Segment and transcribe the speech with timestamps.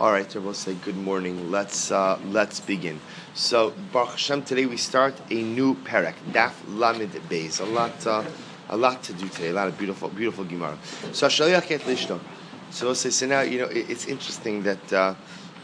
[0.00, 1.50] All right, we'll say good morning.
[1.50, 2.98] Let's uh, let's begin.
[3.34, 7.60] So Baruch Hashem, today we start a new parak, Daf Lamed Beis.
[7.60, 8.24] A lot, uh,
[8.70, 9.48] a lot to do today.
[9.48, 10.78] A lot of beautiful, beautiful Gemara.
[11.12, 12.18] So Shaliach et Lishto.
[12.70, 13.42] So we'll say so now.
[13.42, 15.14] You know, it, it's interesting that uh,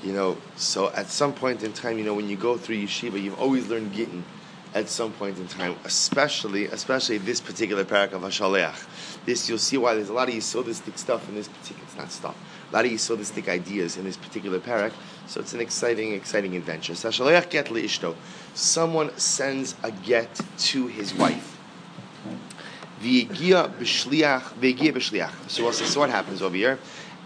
[0.02, 0.36] you know.
[0.56, 3.68] So at some point in time, you know, when you go through yeshiva, you've always
[3.68, 4.22] learned Gittin
[4.74, 8.84] at some point in time, especially especially this particular parak of Hashaleach.
[9.24, 11.84] This you'll see why there's a lot of yisodistic stuff in this particular.
[11.84, 12.36] It's not stuff
[12.70, 14.92] a lot of Yisodistic ideas in this particular parak.
[15.26, 16.94] So it's an exciting, exciting adventure.
[18.54, 21.58] Someone sends a get to his wife.
[23.00, 23.06] So
[26.00, 26.78] what happens over here?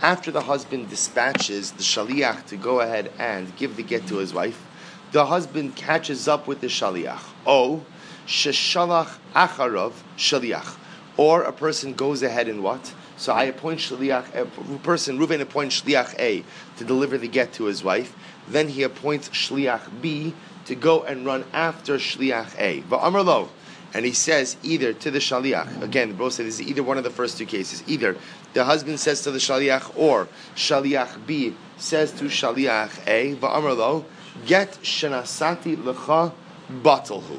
[0.03, 4.33] After the husband dispatches the shaliach to go ahead and give the get to his
[4.33, 4.65] wife,
[5.13, 7.21] the husband catches up with the shaliach.
[7.47, 7.85] Oh,
[8.27, 10.77] sheshalach acharov shaliach.
[11.17, 12.95] Or a person goes ahead and what?
[13.21, 16.43] So I appoint shliach, a person, Reuven appoints shliach A
[16.79, 18.17] to deliver the get to his wife.
[18.49, 20.33] Then he appoints shliach B
[20.65, 22.81] to go and run after shliach A.
[22.81, 23.51] Va'amar lo.
[23.93, 26.97] And he says either to the shaliach, again, the bro said this is either one
[26.97, 27.85] of the first two cases.
[27.87, 28.17] Either
[28.55, 34.07] the husband says to the shaliach or shaliach B says to shaliach A, va'amar lo,
[34.47, 36.33] get shenasati lecha
[36.71, 37.39] batalhu.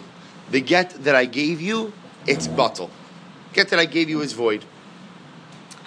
[0.51, 1.91] The get that I gave you,
[2.27, 2.91] it's batal.
[3.53, 4.63] Get that I gave you is void.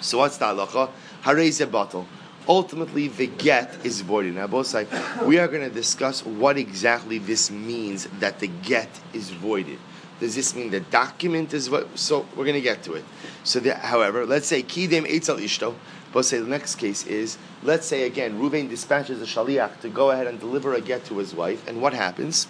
[0.05, 0.89] So what's the halacha?
[1.23, 2.05] Harei batal.
[2.47, 4.35] Ultimately, the get is voided.
[4.35, 8.89] Now, both sides, we are going to discuss what exactly this means that the get
[9.13, 9.79] is voided.
[10.19, 11.97] Does this mean the document is what?
[11.97, 13.03] So we're going to get to it.
[13.43, 15.73] So, that, however, let's say kidem etzel ishto.
[16.13, 20.11] Both say the next case is let's say again, Ruvain dispatches a shaliach to go
[20.11, 22.47] ahead and deliver a get to his wife, and what happens?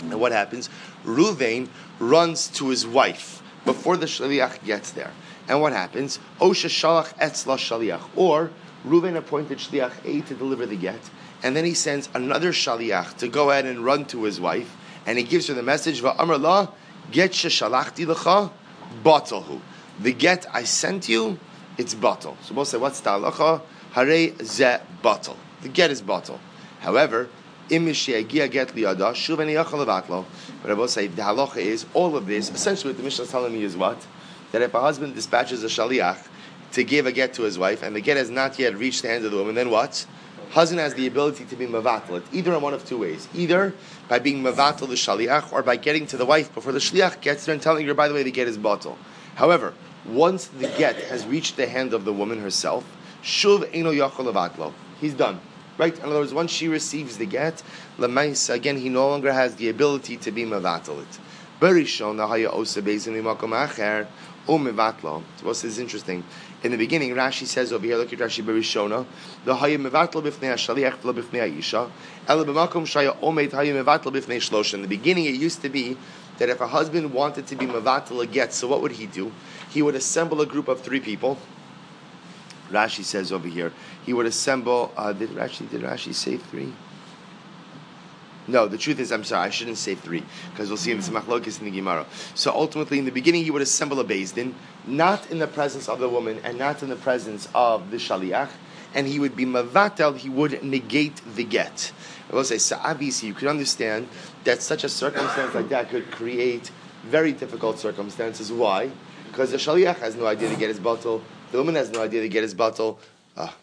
[0.00, 0.68] And what happens?
[1.04, 5.12] Ruvain runs to his wife before the shaliach gets there.
[5.48, 6.18] And what happens?
[6.40, 8.02] Osha shalach etzla shaliach.
[8.16, 8.50] Or
[8.86, 11.00] Reuven appointed shaliach A to deliver the get,
[11.42, 15.18] and then he sends another shaliach to go ahead and run to his wife, and
[15.18, 16.68] he gives her the message, Va'amr la,
[17.10, 18.50] get shalachti lecha,
[19.02, 19.60] batalhu.
[20.00, 21.38] The get I sent you,
[21.78, 22.36] it's batal.
[22.42, 23.62] So we'll say, what's the halacha?
[23.92, 25.36] Hare ze batal.
[25.62, 26.38] The get is batal.
[26.80, 27.28] However,
[27.70, 30.24] im get liyada, shuv
[30.62, 33.30] But I will say, the halacha is, all of this, essentially what the Mishnah is
[33.30, 34.04] telling me is what?
[34.54, 36.28] That if a husband dispatches a shaliach
[36.70, 39.08] to give a get to his wife, and the get has not yet reached the
[39.08, 40.06] hands of the woman, then what?
[40.50, 43.26] Husband has the ability to be mavatal, either in one of two ways.
[43.34, 43.74] Either
[44.08, 47.44] by being mavatal the shaliach, or by getting to the wife before the shaliach gets
[47.44, 48.96] there and telling her, by the way, the get is bottle.
[49.34, 49.74] However,
[50.06, 52.84] once the get has reached the hand of the woman herself,
[53.24, 55.40] shuv eno yachol He's done.
[55.78, 55.98] Right?
[55.98, 57.64] In other words, once she receives the get,
[57.98, 61.04] lemais, again, he no longer has the ability to be mavatal
[61.64, 61.70] So
[65.42, 66.22] what's this interesting?
[66.62, 69.06] In the beginning, Rashi says over here, look at Rashi Berishona,
[69.46, 71.90] the hayim mevatlo b'fnei hashaliach v'lo b'fnei ha'isha,
[72.28, 74.74] ela b'makom shaya omet hayim mevatlo b'fnei shlosha.
[74.74, 75.96] In the beginning, it used to be
[76.36, 79.32] that if a husband wanted to be mevatel a get, so what would he do?
[79.70, 81.38] He would assemble a group of three people.
[82.70, 83.72] Rashi says over here,
[84.04, 84.92] he would assemble.
[84.98, 86.74] Uh, did Rashi did Rashi say three?
[88.46, 91.04] No, the truth is, I'm sorry, I shouldn't say three, because we'll see in the
[91.04, 92.06] machlokis in the Gemara.
[92.34, 94.54] So ultimately, in the beginning, he would assemble a Din,
[94.86, 98.50] not in the presence of the woman and not in the presence of the shaliach,
[98.94, 101.92] and he would be mavatel, he would negate the get.
[102.30, 104.08] I will say, so obviously, you could understand
[104.44, 106.70] that such a circumstance like that could create
[107.04, 108.52] very difficult circumstances.
[108.52, 108.90] Why?
[109.26, 112.20] Because the shaliach has no idea to get his bottle, the woman has no idea
[112.20, 112.98] to get his bottle.
[113.36, 113.54] Ah,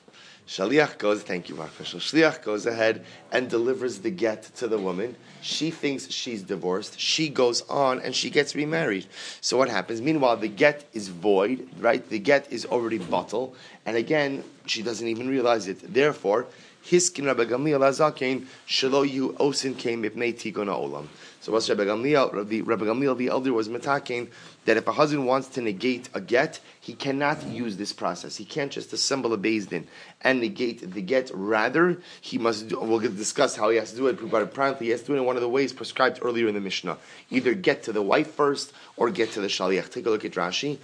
[0.51, 5.15] Shaliach goes, thank you, Mark Shaliach goes ahead and delivers the get to the woman.
[5.41, 6.99] She thinks she's divorced.
[6.99, 9.05] She goes on and she gets remarried.
[9.39, 10.01] So what happens?
[10.01, 12.05] Meanwhile, the get is void, right?
[12.09, 13.55] The get is already bottle.
[13.85, 15.93] And again, she doesn't even realize it.
[15.93, 16.47] Therefore,
[16.85, 21.07] Hiskin Rabbi Gamliel Azakein Shelo Yu Osin came Mipnei Tikon Olam.
[21.41, 22.47] So what's Rabbi Gamliel?
[22.47, 24.29] The Rabbi Gamliel the elder was metakein
[24.65, 28.37] that if a husband wants to negate a get, he cannot use this process.
[28.37, 29.87] He can't just assemble a din
[30.21, 31.31] and negate the get.
[31.33, 32.67] Rather, he must.
[32.67, 34.29] Do, we'll discuss how he has to do it.
[34.29, 36.53] But apparently, he has to do it in one of the ways prescribed earlier in
[36.53, 36.99] the Mishnah.
[37.31, 39.91] Either get to the wife first or get to the shaliach.
[39.91, 40.77] Take a look at Rashi.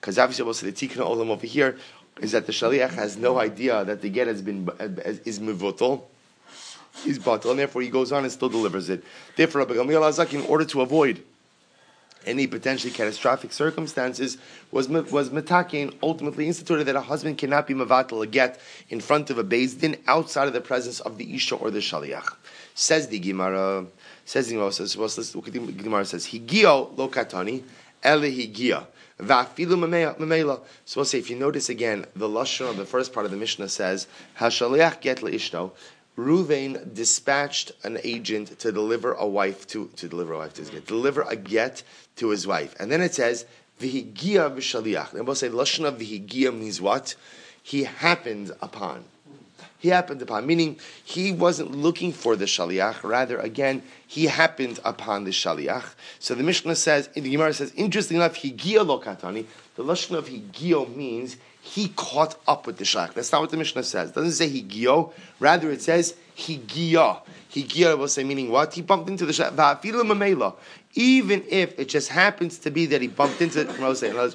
[0.00, 1.76] Because obviously, we'll say the tikkun olam over here
[2.20, 4.84] is that the shaliach has no idea that the get has been uh,
[5.24, 6.02] is mivotal
[7.04, 9.04] he's batal, and therefore he goes on and still delivers it.
[9.36, 11.22] Therefore, Rabbi Gamliel Azak, in order to avoid
[12.26, 14.38] any potentially catastrophic circumstances,
[14.70, 19.30] was was metakin ultimately instituted that a husband cannot be mavatal a get in front
[19.30, 22.34] of a din outside of the presence of the isha or the shaliach.
[22.74, 23.86] Says the Gemara.
[24.24, 24.72] Says the Gemara.
[24.72, 26.04] Says, the Gemara.
[26.04, 27.62] Says higio lo katani
[28.02, 28.86] ele higio.
[29.20, 29.46] So
[30.96, 33.68] we'll say, if you notice again, the lashon of the first part of the Mishnah
[33.68, 34.06] says,
[34.38, 35.72] "Hashaliach get leishto."
[36.16, 40.70] Ruvain dispatched an agent to deliver a wife to to deliver a wife to his
[40.70, 41.82] get, deliver a get
[42.16, 43.44] to his wife, and then it says
[43.80, 45.14] Vihigia v'shaliach.
[45.14, 47.14] And we'll say lashon of Vihigia means what?
[47.62, 49.04] He happened upon
[49.78, 53.04] he happened upon, meaning he wasn't looking for the shaliach.
[53.04, 55.94] Rather, again, he happened upon the shaliach.
[56.18, 59.46] So the Mishnah says, the Gemara says, interesting enough, higia lo katani.
[59.76, 63.14] The lashon of higio means he caught up with the shaliach.
[63.14, 64.10] That's not what the Mishnah says.
[64.10, 65.12] It doesn't say higio.
[65.38, 67.20] Rather, it says higia.
[67.52, 68.74] Higia will say meaning what?
[68.74, 69.56] He bumped into the shaliach.
[70.94, 73.66] Even if it just happens to be that he bumped into it,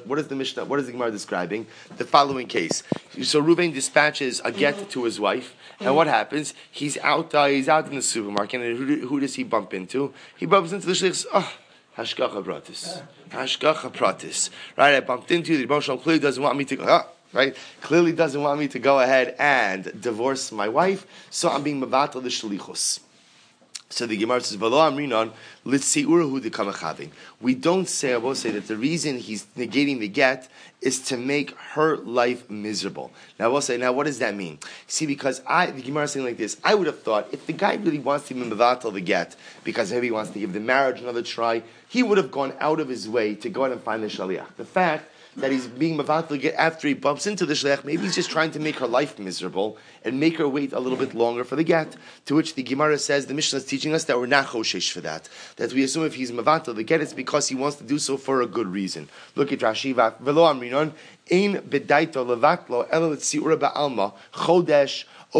[0.05, 0.65] what is the Mishnah?
[0.65, 1.65] What is the Gemara describing?
[1.97, 2.83] The following case.
[3.21, 6.53] So Ruvain dispatches a get to his wife, and what happens?
[6.71, 7.33] He's out.
[7.33, 10.13] Uh, he's out in the supermarket, and who, who does he bump into?
[10.37, 11.25] He bumps into the shliach.
[11.33, 11.53] Oh,
[11.97, 13.01] Hashgacha pratis.
[13.29, 14.49] Hashgacha pratis.
[14.77, 15.65] Right, I bumped into you.
[15.65, 16.85] The Rebbe clearly doesn't want me to go.
[16.87, 17.55] Oh, right?
[17.81, 22.21] Clearly doesn't want me to go ahead and divorce my wife, so I'm being mavatal
[22.21, 22.99] the shlichus.
[23.93, 25.31] So the Gemara says, "V'lo amrinon
[25.65, 27.09] litziurahu dekamachavin."
[27.39, 30.49] We don't say, I will say that the reason he's negating the get
[30.81, 33.11] is to make her life miserable.
[33.39, 34.57] Now I will say, now what does that mean?
[34.87, 37.53] See, because I, the Gemara is saying like this, I would have thought if the
[37.53, 40.59] guy really wants to be mevatel the get because maybe he wants to give the
[40.59, 43.81] marriage another try, he would have gone out of his way to go out and
[43.81, 44.55] find the shaliach.
[44.57, 45.07] The fact
[45.37, 47.83] that he's being mavatal get after he bumps into the shliach.
[47.83, 50.97] Maybe he's just trying to make her life miserable and make her wait a little
[50.97, 51.95] bit longer for the get.
[52.25, 55.01] To which the Gemara says the Mishnah is teaching us that we're not choshesh for
[55.01, 55.29] that.
[55.57, 58.17] That we assume if he's mavatal the get, it's because he wants to do so
[58.17, 59.09] for a good reason.
[59.35, 59.93] Look at Rashi.
[60.19, 60.93] Velo amrinon
[61.31, 65.39] ein bedaito levatlo tziura ba'alma chodesh so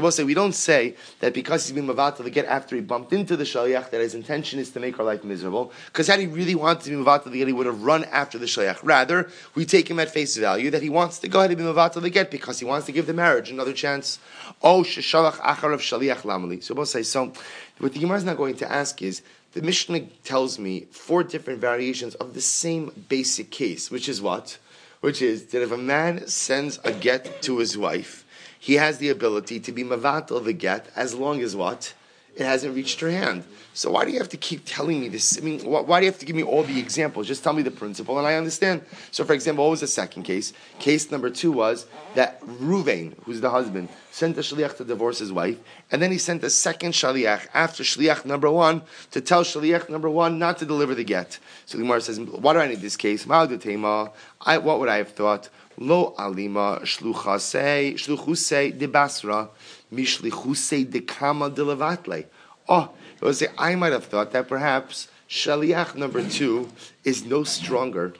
[0.00, 3.36] we'll say we don't say that because he's been mavatal get after he bumped into
[3.36, 5.72] the shaliach that his intention is to make our life miserable.
[5.86, 8.46] Because had he really wanted to be mavatal get, he would have run after the
[8.46, 8.80] shaliach.
[8.82, 11.64] Rather, we take him at face value that he wants to go ahead and be
[11.64, 14.18] mavatal get because he wants to give the marriage another chance.
[14.62, 16.60] Oh, sheshalach acharav shaliach lamali.
[16.60, 17.32] So we'll say so.
[17.78, 19.22] What the Gemara is not going to ask is.
[19.52, 24.58] The Mishnah tells me four different variations of the same basic case, which is what?
[25.04, 28.24] Which is that if a man sends a get to his wife,
[28.58, 31.92] he has the ability to be mavatal the get as long as what?
[32.36, 33.44] It hasn't reached her hand.
[33.74, 35.36] So why do you have to keep telling me this?
[35.36, 37.26] I mean, why do you have to give me all the examples?
[37.26, 38.82] Just tell me the principle and I understand.
[39.10, 40.52] So for example, what was the second case?
[40.78, 45.32] Case number two was that Ruvain, who's the husband, sent a shliach to divorce his
[45.32, 45.58] wife,
[45.90, 50.08] and then he sent a second shliach after shliach number one to tell shliach number
[50.08, 51.40] one not to deliver the get.
[51.66, 53.26] So the Gemara says, why do I need this case?
[53.28, 55.48] I, what would I have thought?
[55.78, 59.48] Lo alima shluchase shluchuse de basra
[59.92, 62.26] mishlichuse de kama de levatle.
[62.68, 66.68] Oh, it was I might have thought that perhaps shaliach number two
[67.02, 68.14] is no stronger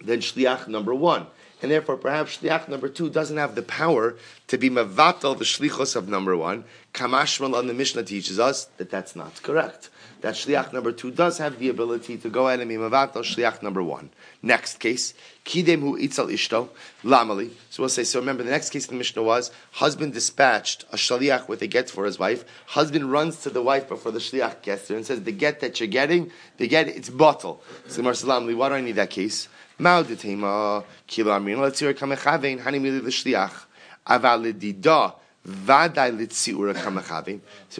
[0.00, 1.26] than shliach number one
[1.62, 4.16] and therefore perhaps shliach number two doesn't have the power
[4.46, 6.64] to be mavatal the shlichos of number one.
[6.94, 11.38] Kamashmal on the Mishnah teaches us that that's not correct that shliach number two does
[11.38, 14.10] have the ability to go ahead and be mavatal shliach number one.
[14.42, 16.68] Next case, kidem hu itzal ishto
[17.04, 17.50] lamali.
[17.70, 18.04] So we'll say.
[18.04, 21.66] So remember, the next case in the Mishnah was husband dispatched a shliach with a
[21.66, 22.44] get for his wife.
[22.66, 25.80] Husband runs to the wife before the shliach gets there and says, "The get that
[25.80, 29.48] you're getting, the get it's bottle." So Mar Lamali, why do I need that case?
[29.78, 31.60] Mal detema kilo amin.
[31.60, 33.52] Let's hear kamechavein hani mili the shliach
[34.06, 35.14] aval dida.
[35.48, 35.72] So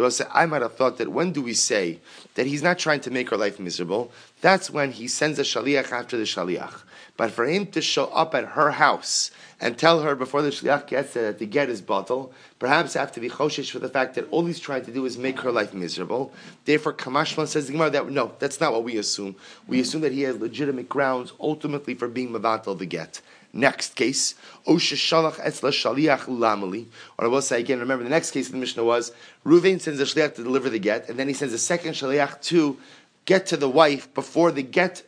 [0.07, 1.99] I say, I might have thought that when do we say
[2.35, 4.11] that he's not trying to make her life miserable?
[4.41, 6.81] That's when he sends a shaliach after the shaliach.
[7.19, 10.87] But for him to show up at her house and tell her before the shliach
[10.87, 14.29] gets there that get is bottle, perhaps have to be choshish for the fact that
[14.31, 16.33] all he's trying to do is make her life miserable.
[16.65, 19.37] Therefore, Kamashman says the Gemara that no, that's not what we assume.
[19.67, 23.21] We assume that he has legitimate grounds ultimately for being mavatal the get.
[23.53, 24.35] Next case,
[24.67, 26.87] Osha Etzla Shaliach Lamali.
[27.17, 29.13] Or I will say again, remember the next case of the Mishnah was
[29.45, 32.43] Ruvain sends a Shaliach to deliver the get, and then he sends a second Shaliach
[32.43, 32.79] to
[33.25, 35.03] get to the wife before the get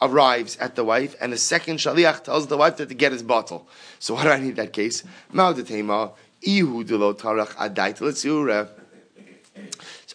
[0.00, 3.22] arrives at the wife, and the second Shaliach tells the wife that the get is
[3.22, 3.68] bottle.
[3.98, 5.04] So why do I need that case?
[5.32, 8.00] Ma'odetema, Ihu Dilo Tarach Adait.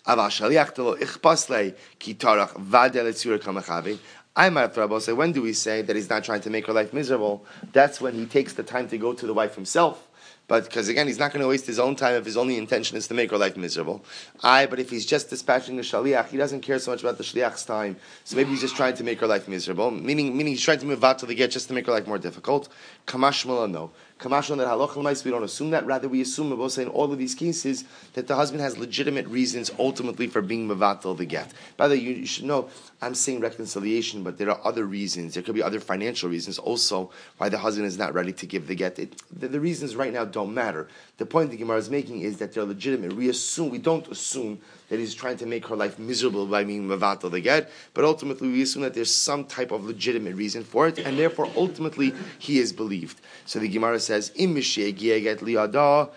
[0.06, 3.98] Ava Shaliach Dilo Ichpasle Ki Tarach Vade Letzura Kamachavi.
[3.98, 3.98] I
[4.36, 5.00] have trouble.
[5.00, 7.46] Say, when do we say that he's not trying to make her life miserable?
[7.72, 10.08] That's when he takes the time to go to the wife himself.
[10.46, 12.98] But because again, he's not going to waste his own time if his only intention
[12.98, 14.04] is to make her life miserable.
[14.42, 17.24] I, but if he's just dispatching the shaliach, he doesn't care so much about the
[17.24, 17.96] shaliach's time.
[18.26, 19.90] So maybe he's just trying to make her life miserable.
[19.90, 22.08] Meaning, meaning he's trying to move out to the get just to make her life
[22.08, 22.68] more difficult.
[23.08, 23.92] Kamashmala, no.
[24.20, 25.86] Kamashon that halach we don't assume that.
[25.86, 30.28] Rather, we assume in all of these cases that the husband has legitimate reasons ultimately
[30.28, 31.52] for being mevatel the get.
[31.76, 32.70] By the way, you should know
[33.04, 35.34] I'm saying reconciliation, but there are other reasons.
[35.34, 38.68] There could be other financial reasons also why the husband is not ready to give
[38.68, 38.98] the get.
[38.98, 40.88] It, the, the, reasons right now don't matter.
[41.18, 43.14] The point the Gemara is making is that they're legitimate.
[43.14, 46.88] We assume, we don't assume that he's trying to make her life miserable by being
[46.88, 50.88] mevatel the get, but ultimately we assume that there's some type of legitimate reason for
[50.88, 53.20] it, and therefore ultimately he is believed.
[53.46, 56.10] So the Gemara says, Im get liada,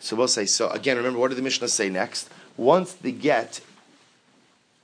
[0.00, 2.30] so we'll say, so again, remember, what did the Mishnah say next?
[2.56, 3.60] Once the get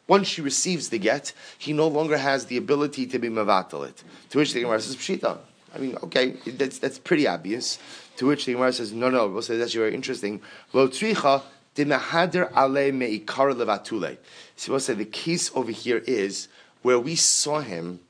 [0.08, 4.02] once she receives the get, he no longer has the ability to be mavatal it.
[4.30, 5.38] To which the Gemara says, Pshita.
[5.74, 7.78] I mean, okay, that's, that's pretty obvious.
[8.16, 10.40] To which the Gemara says, no, no, we'll say that's very interesting.
[10.72, 11.42] Lo tricha
[11.74, 14.16] dimahader ale meikar levatule.
[14.56, 16.48] So we'll say the case over here is
[16.82, 18.00] where we saw him,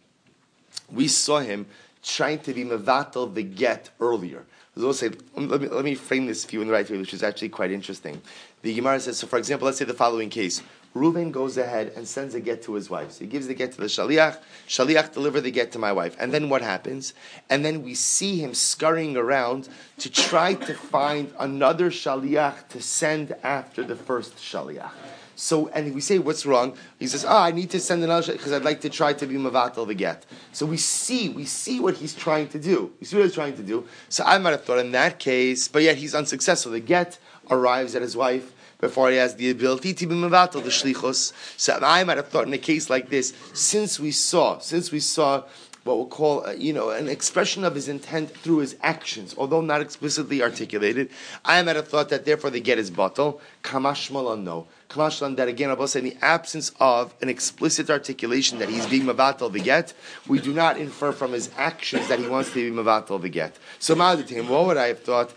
[0.93, 1.67] we saw him
[2.03, 4.45] trying to be mavatal the get earlier.
[4.76, 6.99] We'll say, um, let me, let me frame this for you in the right way,
[6.99, 8.21] which is actually quite interesting.
[8.61, 10.62] The Gemara says, so for example, let's say the following case.
[10.97, 13.12] Reuven goes ahead and sends a get to his wife.
[13.12, 14.38] So he gives the get to the shaliach.
[14.67, 16.17] Shaliach deliver the get to my wife.
[16.19, 17.12] And then what happens?
[17.50, 23.37] And then we see him scurrying around to try to find another shaliach to send
[23.43, 24.91] after the first shaliach.
[25.38, 26.75] So, and we say, what's wrong?
[26.99, 29.26] He says, ah, oh, I need to send another because I'd like to try to
[29.26, 30.25] be mavatal the get.
[30.53, 32.91] So we see, we see what he's trying to do.
[32.99, 33.87] We see what he's trying to do.
[34.09, 36.73] So I might have thought in that case, but yet he's unsuccessful.
[36.73, 37.19] The get
[37.50, 41.33] arrives at his wife before he has the ability to be mevatel the shlichus.
[41.56, 45.00] So I might have thought in a case like this, since we saw, since we
[45.00, 45.45] saw
[45.87, 49.61] what we'll call, uh, you know, an expression of his intent through his actions, although
[49.61, 51.09] not explicitly articulated.
[51.45, 53.40] I might have thought that therefore the get is bottle.
[53.62, 54.66] Kamashmalan, no.
[54.88, 59.02] Kamashmalan, that again, I'll say in the absence of an explicit articulation that he's being
[59.05, 59.93] mavatal the get,
[60.28, 63.57] we do not infer from his actions that he wants to be mavatal the get.
[63.78, 65.33] So, Ma'aditim, what would I have thought?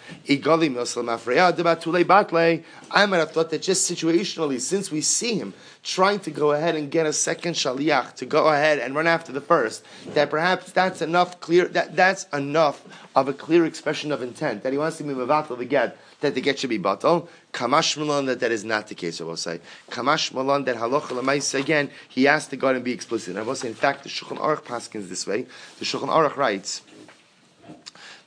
[2.91, 5.53] I might have thought that just situationally, since we see him
[5.83, 9.31] trying to go ahead and get a second shaliach to go ahead and run after
[9.31, 12.83] the first, that perhaps that's enough clear that that's enough
[13.15, 16.35] of a clear expression of intent that he wants to be mavatal the get that
[16.35, 17.27] the get should be batal.
[17.53, 19.19] Kamash malon that that is not the case.
[19.19, 22.91] I will say kamash malon that halacha lemaisa again he asked the go and be
[22.91, 23.29] explicit.
[23.29, 25.47] And I will say in fact the Shulchan Aruch paskins this way.
[25.79, 26.83] The Shulchan Aruch writes.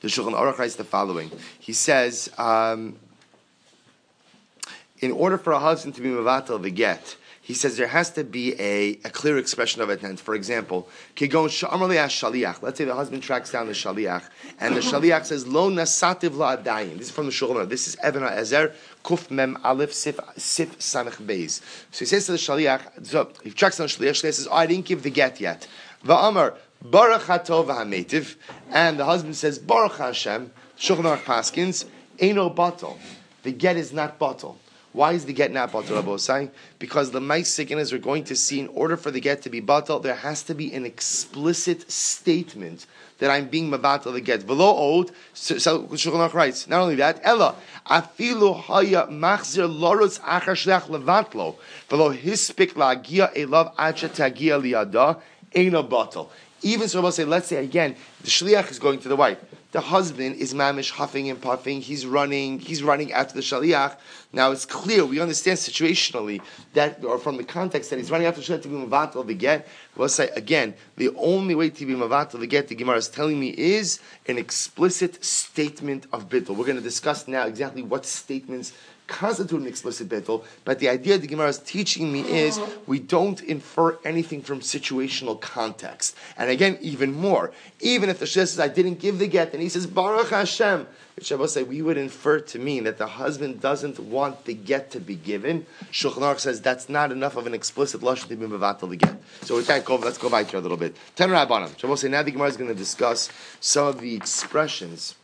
[0.01, 1.31] The Shulchan Aruch writes the following.
[1.59, 2.29] He says.
[2.37, 2.97] Um,
[5.03, 8.23] in order for a husband to be mavatal the get, he says there has to
[8.23, 10.21] be a, a clear expression of intent.
[10.21, 10.87] For example,
[11.19, 11.65] let's say
[12.85, 14.23] the husband tracks down the shaliach,
[14.61, 16.97] and the shaliach says, Lo nasativ la adayin.
[16.97, 21.17] This is from the Shulchan This is Evan Ezer, Kuf Mem Aleph Sif, Sif Samech
[21.25, 21.61] Beis.
[21.91, 24.55] So he says to the shaliach, so he tracks down the shaliach, he says, oh,
[24.55, 25.67] I didn't give the get yet.
[26.05, 28.35] Va'amar, Baruch HaTov HaMetiv,
[28.69, 31.85] and the husband says, Baruch Hashem, Shulchan Aruch Paskins,
[32.17, 32.97] Eino Batal.
[33.43, 34.57] The get is not bottle.
[34.93, 36.51] Why is the get not batal, Rabosai?
[36.77, 39.59] Because the Maisikin, as we're going to see, in order for the get to be
[39.59, 42.85] batal, there has to be an explicit statement
[43.17, 44.45] that I'm being mabatal the get.
[44.45, 46.67] Below old, Shulchan writes.
[46.67, 47.55] Not only that, Ella
[47.89, 51.55] afilu haya machzir lorus achar shlech levatlo
[51.89, 55.19] velo hispik lagia elav acha tagia liada
[55.55, 56.29] a batal.
[56.61, 59.39] Even so, say, let's say again, the shliach is going to the wife
[59.73, 61.81] the husband is mamish huffing and puffing.
[61.81, 62.59] He's running.
[62.59, 63.97] He's running after the shaliach.
[64.31, 65.03] Now it's clear.
[65.03, 66.41] We understand situationally
[66.73, 69.33] that, or from the context that he's running after the shaliach to be mavatal the
[69.33, 69.67] get.
[69.95, 73.39] We'll say again, the only way to be mavatal the get, the Gemara is telling
[73.39, 76.55] me, is an explicit statement of bittul.
[76.55, 78.73] We're going to discuss now exactly what statements
[79.07, 83.41] constitute an explicit bittul, but the idea the Gemara is teaching me is we don't
[83.41, 86.15] infer anything from situational context.
[86.37, 89.61] And again, even more, even if the Sheh says, I didn't give the get, and
[89.61, 93.07] he says, Baruch Hashem, which I will say we would infer to mean that the
[93.07, 95.65] husband doesn't want the get to be given.
[95.91, 99.15] Shulchan says that's not enough of an explicit lashon to be mevatel the get.
[99.41, 99.95] So can't go.
[99.97, 100.95] Let's go back here a little bit.
[101.15, 101.77] Ten rabbanim.
[101.77, 103.29] Shabbos say now the Gemara is going to discuss
[103.59, 105.15] some of the expressions,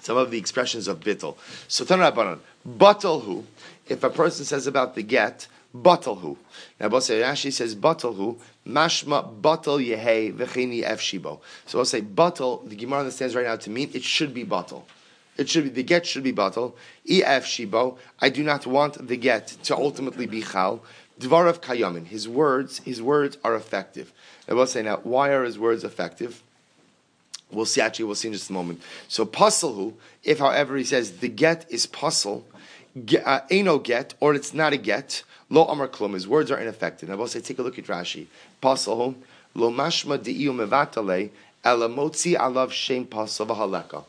[0.00, 1.36] some of the expressions of bittel.
[1.68, 2.38] So ten rabbanim.
[2.76, 3.44] Batalhu,
[3.88, 6.36] if a person says about the get, batalhu.
[6.80, 11.40] Now, Rashi says batalhu, mashma batal yehe v'chini efshibo.
[11.66, 14.82] So I'll say batal, the Gemara understands right now to mean it should be batal.
[15.36, 16.74] It should be, the get should be batal.
[17.08, 20.82] Ef shibo, I do not want the get to ultimately be chal.
[21.20, 24.12] Dvarav kayamin, his words, his words are effective.
[24.48, 26.42] I will say now, why are his words effective?
[27.50, 28.82] We'll see, actually, we'll see in just a moment.
[29.08, 32.42] So, pasalhu, if however he says the get is pasal,
[33.24, 37.08] uh, no get, or it's not a get, lo amar klum, his words are ineffective.
[37.08, 38.26] Now, say, take a look at Rashi.
[38.62, 39.14] Pasalhu,
[39.54, 41.30] lo mashma di'iu mevatale,
[41.64, 44.04] Elamotzi alav shem pasal v'haleka.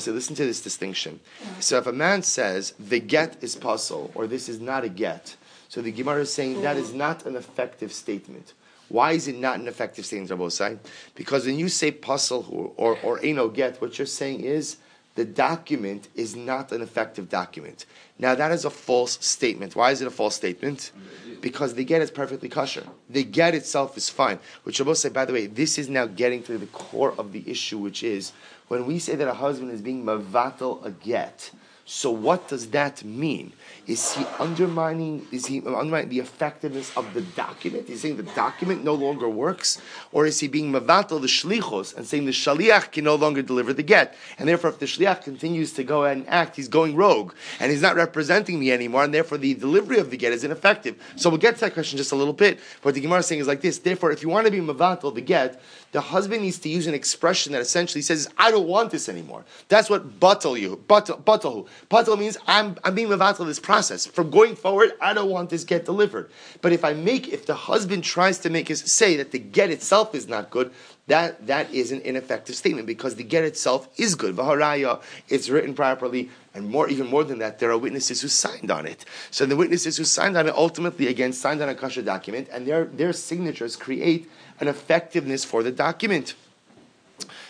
[0.00, 1.20] So listen to this distinction.
[1.60, 5.36] So if a man says the get is pasal or this is not a get,
[5.68, 8.54] so the Gemara is saying that is not an effective statement.
[8.88, 10.76] Why is it not an effective statement, Rabbi
[11.14, 14.76] Because when you say pasal or, or, or eno get, what you're saying is
[15.14, 17.84] the document is not an effective document.
[18.18, 19.76] Now that is a false statement.
[19.76, 20.92] Why is it a false statement?
[21.40, 22.86] Because the get is perfectly kosher.
[23.10, 24.38] The get itself is fine.
[24.62, 27.32] Which I will say, by the way, this is now getting to the core of
[27.32, 28.32] the issue, which is
[28.68, 31.50] when we say that a husband is being mavatal a get,
[31.94, 33.52] so what does that mean?
[33.86, 35.26] Is he undermining?
[35.30, 37.86] Is he undermining the effectiveness of the document?
[37.86, 39.78] He's saying the document no longer works,
[40.10, 43.74] or is he being mavatal the shlichos and saying the shaliach can no longer deliver
[43.74, 47.34] the get, and therefore if the shliach continues to go and act, he's going rogue,
[47.60, 50.96] and he's not representing me anymore, and therefore the delivery of the get is ineffective.
[51.16, 52.58] So we'll get to that question just a little bit.
[52.80, 55.14] What the Gemara is saying is like this: Therefore, if you want to be mavatal
[55.14, 55.60] the get,
[55.92, 59.44] the husband needs to use an expression that essentially says, "I don't want this anymore."
[59.68, 64.06] That's what batal you, batal, means I'm, I'm being mevatel this process.
[64.06, 66.30] From going forward, I don't want this get delivered.
[66.60, 69.70] But if I make, if the husband tries to make us say that the get
[69.70, 70.72] itself is not good,
[71.08, 74.36] that that is an ineffective statement because the get itself is good.
[74.36, 78.70] Vaharaya, it's written properly, and more, even more than that, there are witnesses who signed
[78.70, 79.04] on it.
[79.30, 82.66] So the witnesses who signed on it ultimately, again, signed on a kasha document, and
[82.66, 84.30] their their signatures create
[84.62, 86.34] an effectiveness for the document.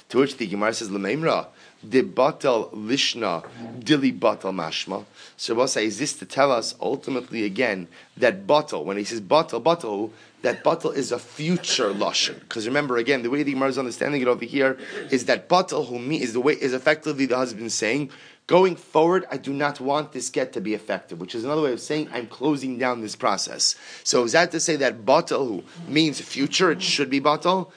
[0.09, 1.47] To which the Gemara says, "Lememra."
[1.88, 3.45] de batal lishna
[3.81, 5.04] dili batal mashma.
[5.37, 9.62] So say, is this to tell us ultimately again that batal, when he says batal,
[9.62, 10.11] batal,
[10.42, 12.38] that batal is a future lashon.
[12.40, 14.78] Because remember again, the way the Gemara is understanding it over here
[15.11, 18.11] is that batal who is the way is effectively the husband saying,
[18.52, 21.73] Going forward, I do not want this get to be effective, which is another way
[21.73, 23.76] of saying I'm closing down this process.
[24.04, 26.71] So is that to say that batal means future?
[26.71, 27.71] It should be batal.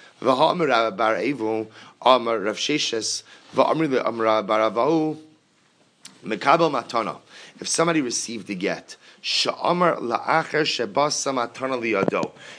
[2.58, 3.24] Sheshes,
[6.26, 7.20] Matana.
[7.62, 9.98] If somebody received the get, Matana.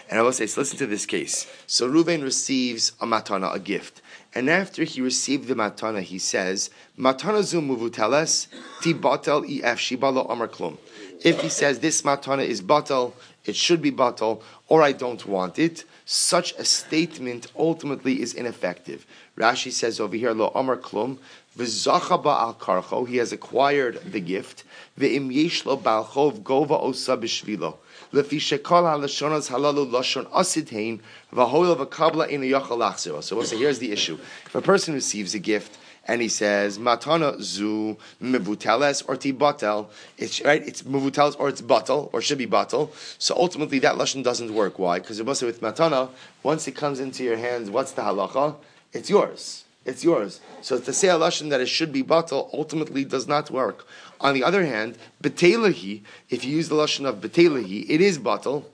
[0.09, 1.47] And I will say, so listen to this case.
[1.67, 4.01] So Reuven receives a matana, a gift.
[4.37, 6.69] And after he received the matana, he says,
[6.99, 8.49] Matana zu muvuteles,
[8.83, 10.77] ti batel ef shibalo amar klum.
[11.25, 13.15] If he says this matana is batal,
[13.47, 19.07] it should be batal, or I don't want it, such a statement ultimately is ineffective.
[19.39, 21.17] Rashi says over here, Lo Amar Klum,
[21.57, 24.65] V'zacha al karcho, he has acquired the gift,
[24.99, 27.77] V'im yesh lo balchov gova osa b'shvilo.
[28.13, 31.01] Lefi shekol ha-lashonas halalu lashon asidhein,
[31.33, 33.23] v'hoil v'kabla inu yachal lachzero.
[33.23, 34.19] So we'll say, here's the issue.
[34.47, 39.89] If a person receives a gift, and he says matana zu mevuteles or tibatel.
[40.17, 40.67] It's right.
[40.67, 42.91] It's mevuteles or it's batal or should be batal.
[43.19, 44.79] So ultimately, that lashon doesn't work.
[44.79, 45.01] Why?
[45.01, 46.11] Because it must with matana.
[46.43, 48.57] Once it comes into your hands, what's the halacha?
[48.93, 49.66] It's yours.
[49.87, 50.41] It's yours.
[50.61, 53.87] So to say a lashon that it should be batal ultimately does not work.
[54.21, 58.65] On the other hand, betelahi, if you use the lashon of betelahi, it is batal.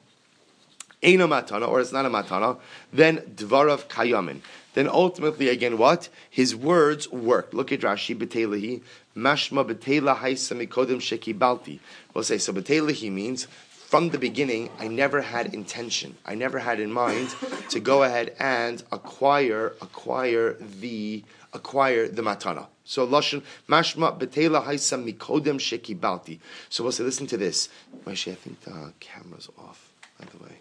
[1.05, 2.59] A matana, or it's not a matana,
[2.93, 4.41] then dvarav kayamin
[4.75, 6.09] then ultimately, again, what?
[6.31, 7.53] His words work.
[7.53, 8.81] Look at Rashi, Betelahi,
[9.17, 11.79] Mashma Betela Haisa Mikodem Shekibalti.
[12.15, 13.47] We'll say, so Betelahi means,
[13.93, 16.17] from the beginning, I never had intention.
[16.25, 17.29] I never had in mind
[17.69, 22.69] to go ahead and acquire, acquire the, acquire the matana.
[22.85, 26.39] So lashon mashma betela haisa mikodem shekibalti.
[26.71, 27.69] So we'll say, listen to this.
[28.09, 29.93] Actually, I think the camera's off.
[30.19, 30.57] By the way.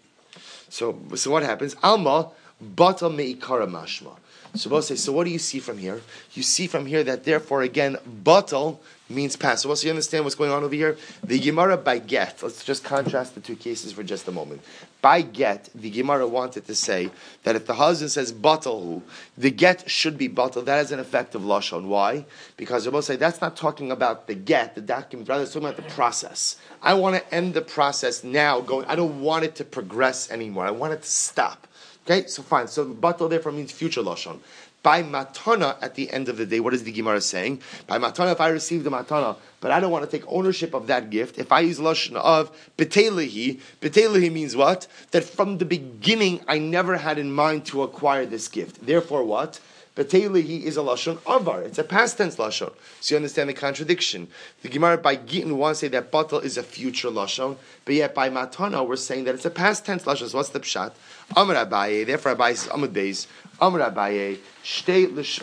[0.68, 1.74] So so what happens?
[1.82, 4.14] Alma Bata meikara mashma.
[4.54, 6.02] So we'll say, so what do you see from here?
[6.32, 9.62] You see from here that therefore again, batal means past.
[9.62, 13.34] So you understand what's going on over here, the Gemara by get, let's just contrast
[13.34, 14.62] the two cases for just a moment.
[15.00, 17.10] By get, the Gemara wanted to say
[17.42, 19.02] that if the husband says batal,
[19.36, 20.64] the get should be batal.
[20.64, 21.86] That has an effect of lashon.
[21.86, 22.24] Why?
[22.56, 25.82] Because we'll say that's not talking about the get, the document, rather it's talking about
[25.82, 26.56] the process.
[26.82, 28.60] I want to end the process now.
[28.60, 30.66] Going, I don't want it to progress anymore.
[30.66, 31.66] I want it to stop.
[32.04, 32.66] Okay, so fine.
[32.66, 34.40] So batal therefore means future lashon.
[34.82, 37.60] By matana, at the end of the day, what is the Gemara saying?
[37.86, 40.88] By matana, if I receive the matana, but I don't want to take ownership of
[40.88, 44.88] that gift, if I use lashon of betelehi, betelehi means what?
[45.12, 48.84] That from the beginning I never had in mind to acquire this gift.
[48.84, 49.60] Therefore, what?
[49.94, 51.60] Betelehi is a lashon avar.
[51.62, 52.72] It's a past tense lashon.
[53.00, 54.28] So you understand the contradiction.
[54.62, 58.14] The Gemara by Gittin wants to say that batal is a future lashon, but yet
[58.14, 60.28] by matana we're saying that it's a past tense lashon.
[60.28, 60.92] So what's the pshat?
[61.36, 62.06] Amr Abaye.
[62.06, 63.26] Therefore, Abaye says Amud Beis.
[63.60, 64.38] Amr Abaye.
[64.64, 65.40] Shtei lish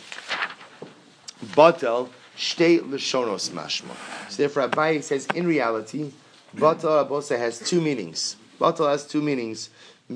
[1.46, 3.96] batal shtei lishonos mashma.
[4.32, 6.12] So therefore, Abaye says in reality,
[6.56, 8.36] batal Abose has two meanings.
[8.60, 9.70] Batal has two meanings.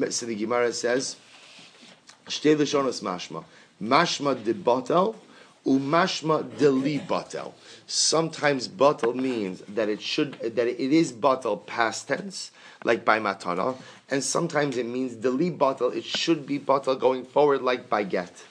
[0.10, 1.18] So the Gemara says
[2.26, 3.44] shtei lishonos mashma.
[3.84, 5.16] Mashma de batel,
[5.66, 7.54] umashma de li batel.
[7.86, 12.52] Sometimes batel means that it should that it is batel past tense,
[12.84, 13.76] like by matana,
[14.10, 15.96] and sometimes it means the li batel.
[15.96, 18.44] It should be batel going forward, like by get.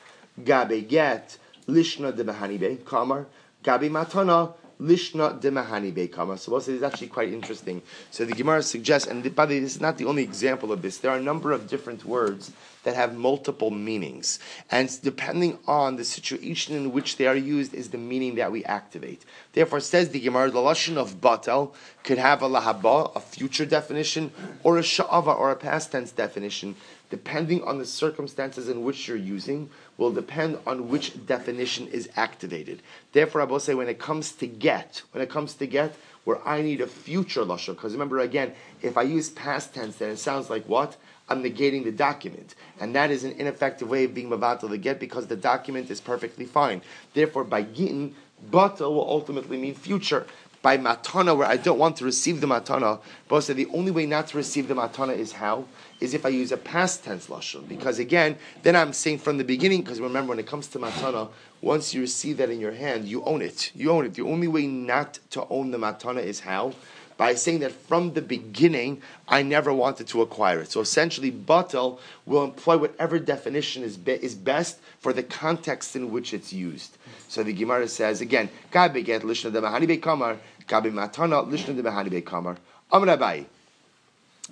[0.43, 3.27] Gabe get lishna de behanibe kamar.
[3.65, 6.39] Gabi matana lishna de mahani bekama.
[6.39, 7.83] So what is actually quite interesting.
[8.11, 10.83] So the Gemara suggests, and by the way, this is not the only example of
[10.83, 10.99] this.
[10.99, 12.53] There are a number of different words
[12.85, 14.39] that have multiple meanings,
[14.71, 18.65] and depending on the situation in which they are used, is the meaning that we
[18.65, 19.25] activate.
[19.53, 24.33] Therefore, says the Gemara, the lashon of batel could have a lahaba, a future definition,
[24.63, 26.75] or a sha'ava, or a past tense definition
[27.13, 29.69] depending on the circumstances in which you're using,
[29.99, 32.81] will depend on which definition is activated.
[33.13, 36.41] Therefore, I will say when it comes to get, when it comes to get, where
[36.49, 40.21] I need a future lashon, because remember again, if I use past tense, then it
[40.21, 40.97] sounds like what?
[41.33, 42.55] I'm negating the document.
[42.79, 46.01] And that is an ineffective way of being mavatal the get because the document is
[46.01, 46.83] perfectly fine.
[47.15, 48.15] Therefore, by gittin,
[48.51, 50.27] bata will ultimately mean future
[50.63, 53.01] by matana where I don't want to receive the matana.
[53.29, 55.65] Both say the only way not to receive the matana is how?
[56.01, 57.69] Is if I use a past tense lashon.
[57.69, 59.83] Because again, then I'm saying from the beginning.
[59.83, 63.25] Because remember, when it comes to matana, once you receive that in your hand, you
[63.25, 63.73] own it.
[63.75, 64.15] You own it.
[64.15, 66.75] The only way not to own the matana is how?
[67.17, 70.71] By saying that from the beginning, I never wanted to acquire it.
[70.71, 76.11] So essentially, batel will employ whatever definition is, be, is best for the context in
[76.11, 76.97] which it's used.
[77.29, 82.23] So the Gemara says again, "Gabi get lishna de bekamar, gabi matana lishna de mahani
[82.23, 82.57] bekamar."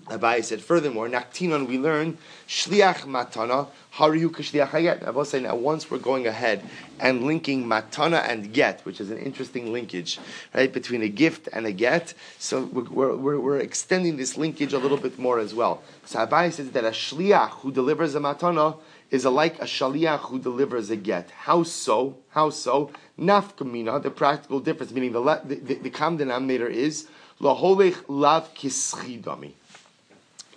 [0.06, 0.18] Abai.
[0.40, 5.06] Abai said, furthermore, Naktinon, we learn, Shliach Matana, Harihu Shliach Hayet.
[5.06, 6.62] I will say now, once we're going ahead
[6.98, 10.18] and linking Matana and Get, which is an interesting linkage,
[10.54, 14.78] right, between a gift and a get, so we're, we're, we're extending this linkage a
[14.78, 15.82] little bit more as well.
[16.04, 18.78] So Abai says that a Shliach who delivers a Matana
[19.10, 21.30] is a, like a shaliach who delivers a get.
[21.30, 22.16] How so?
[22.28, 22.92] How so?
[23.18, 27.08] Nafkamina, the practical difference, meaning the, the, the, the common denominator is
[27.40, 29.54] laholech lav kischidami.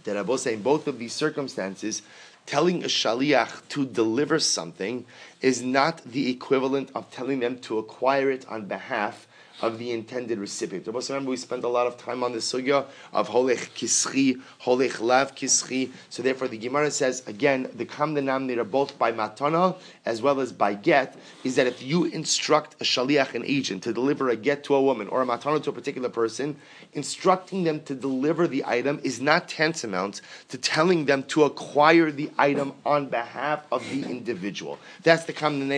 [0.03, 2.01] That I will say in both of these circumstances,
[2.45, 5.05] telling a shaliach to deliver something
[5.41, 9.27] is not the equivalent of telling them to acquire it on behalf
[9.61, 10.87] of the intended recipient.
[10.87, 15.35] Remember we spent a lot of time on the sugya of holech kischi, holech lav
[15.35, 15.91] kischi.
[16.09, 20.51] So therefore the Gemara says, again, the common denominator both by matana as well as
[20.51, 24.63] by get, is that if you instruct a shaliach, an agent, to deliver a get
[24.65, 26.57] to a woman or a matana to a particular person,
[26.93, 32.29] instructing them to deliver the item is not tantamount to telling them to acquire the
[32.37, 34.77] item on behalf of the individual.
[35.03, 35.69] That's the common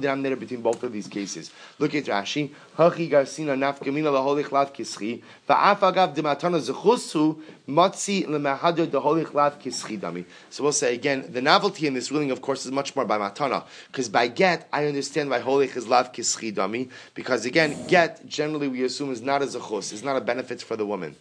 [0.00, 1.52] denominator between both of these cases.
[1.78, 2.50] Look at Rashi.
[3.10, 10.24] Garsina nafkamina laholich lav kischi va'af agav dematana zechusu dami.
[10.50, 13.18] So we'll say again, the novelty in this ruling, of course, is much more by
[13.18, 18.68] matana, because by get, I understand why holich is lav dami, because again, get generally
[18.68, 21.16] we assume is not a zechus, is not a benefit for the woman.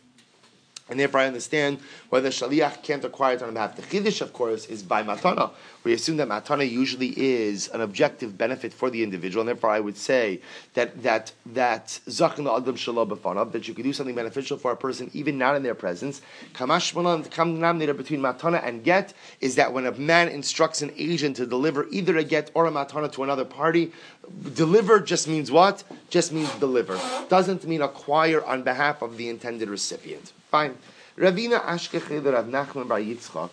[0.89, 3.75] And therefore, I understand whether shaliach can't acquire it on behalf.
[3.75, 5.51] The chiddush, of course, is by matana.
[5.83, 9.79] We assume that matana usually is an objective benefit for the individual, and therefore, I
[9.79, 10.41] would say
[10.73, 13.09] that that that zachin adam shalom
[13.51, 16.21] that you could do something beneficial for a person even not in their presence.
[16.53, 21.45] Kamash the between matana and get is that when a man instructs an agent to
[21.45, 23.91] deliver either a get or a matana to another party,
[24.53, 25.83] deliver just means what?
[26.09, 26.99] Just means deliver.
[27.29, 30.33] Doesn't mean acquire on behalf of the intended recipient.
[30.51, 30.77] Fine.
[31.17, 33.49] Ravina Ashkeche Rav Nachman Bar Yitzchak,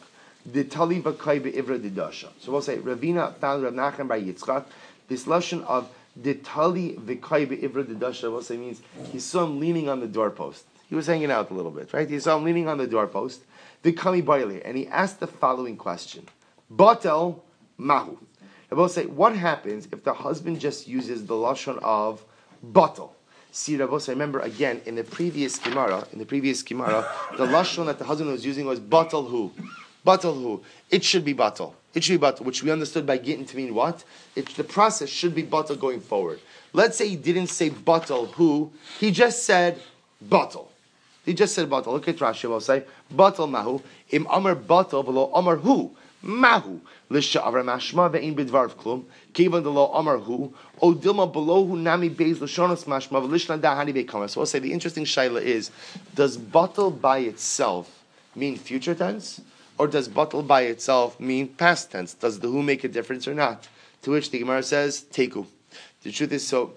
[0.52, 2.28] the Tali Vakai Be'ivra Didasha.
[2.40, 4.64] So we'll say, Ravina found Rav Nachman bar Yitzchak,
[5.09, 8.80] this lesson of the Tali Vakai Be'ivra Didasha, we'll say means
[9.12, 10.64] he saw him leaning on the doorpost.
[10.88, 12.09] He was hanging out a little bit, right?
[12.09, 13.42] He saw him leaning on the doorpost,
[13.82, 16.26] the Kami Baile, and he asked the following question.
[16.72, 17.40] Batel
[17.76, 18.18] Mahu.
[18.70, 22.24] I will say, what happens if the husband just uses the lashon of
[22.64, 23.11] batel?
[23.52, 27.87] See, Rabos, I remember again in the previous Gemara, in the previous Gemara, the lashon
[27.87, 29.52] that the husband was using was batal who,
[30.06, 30.62] batal who.
[30.90, 31.74] It should be batal.
[31.94, 34.04] It should be batal, which we understood by getting to mean what?
[34.34, 36.40] It, the process should be batal going forward.
[36.72, 39.80] Let's say he didn't say batal who, he just said
[40.24, 40.68] batal.
[41.24, 41.88] He just said batal.
[41.88, 42.48] Look at Rashi.
[42.48, 45.90] Will say batal mahu im amar batal below amar who
[46.22, 51.76] mahu l'sha'avra mashma ve'in bidvarv klum kivan the lo amar hu o dilma below hu
[51.76, 54.28] nami beis l'shonas mashma v'lishna dahani be'kamar.
[54.30, 55.70] So I'll say the interesting shaila is,
[56.14, 59.40] does batal by itself mean future tense,
[59.78, 62.14] or does batal by itself mean past tense?
[62.14, 63.68] Does the who make a difference or not?
[64.02, 65.46] To which the Gemara says teku.
[66.02, 66.74] The truth is so.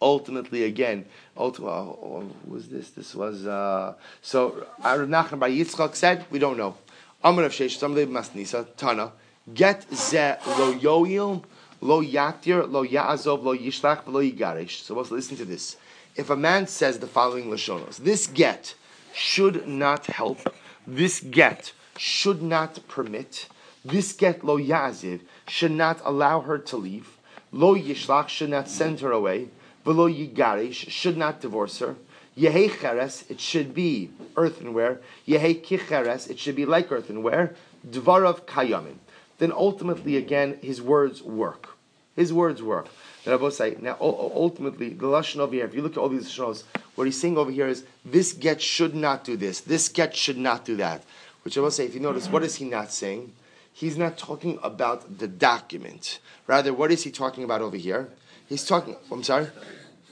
[0.00, 2.90] Ultimately, again, ultimately, oh, was this?
[2.90, 4.66] This was uh, so.
[4.84, 6.76] Rav Nachman bar Yitzchak said, "We don't know."
[7.24, 9.12] Amar of Sheish Samle Masnisa Tana
[9.54, 11.44] Get ze lo yoil,
[11.80, 14.82] lo yatir, lo yaazov, lo yishlach, lo yigarish.
[14.82, 15.76] So let's listen to this.
[16.16, 18.74] If a man says the following lashonos, this get
[19.14, 20.52] should not help,
[20.86, 23.48] this get should not permit,
[23.84, 27.16] this get lo yaziv should not allow her to leave,
[27.52, 29.48] lo yishlach should not send her away,
[29.84, 31.96] velo yigarish should not divorce her,
[32.36, 35.00] Yehei cheres, it should be earthenware.
[35.26, 37.54] Yehei kicheres, it should be like earthenware.
[37.88, 38.96] Dvarav kayamin.
[39.38, 41.76] Then ultimately, again, his words work.
[42.14, 42.88] His words work.
[43.26, 46.62] Will say, now ultimately, the lashon over here, if you look at all these shows,
[46.94, 49.60] what he's saying over here is, this get should not do this.
[49.60, 51.02] This get should not do that.
[51.42, 53.32] Which I will say, if you notice, what is he not saying?
[53.72, 56.20] He's not talking about the document.
[56.46, 58.08] Rather, what is he talking about over here?
[58.48, 59.48] He's talking, I'm sorry?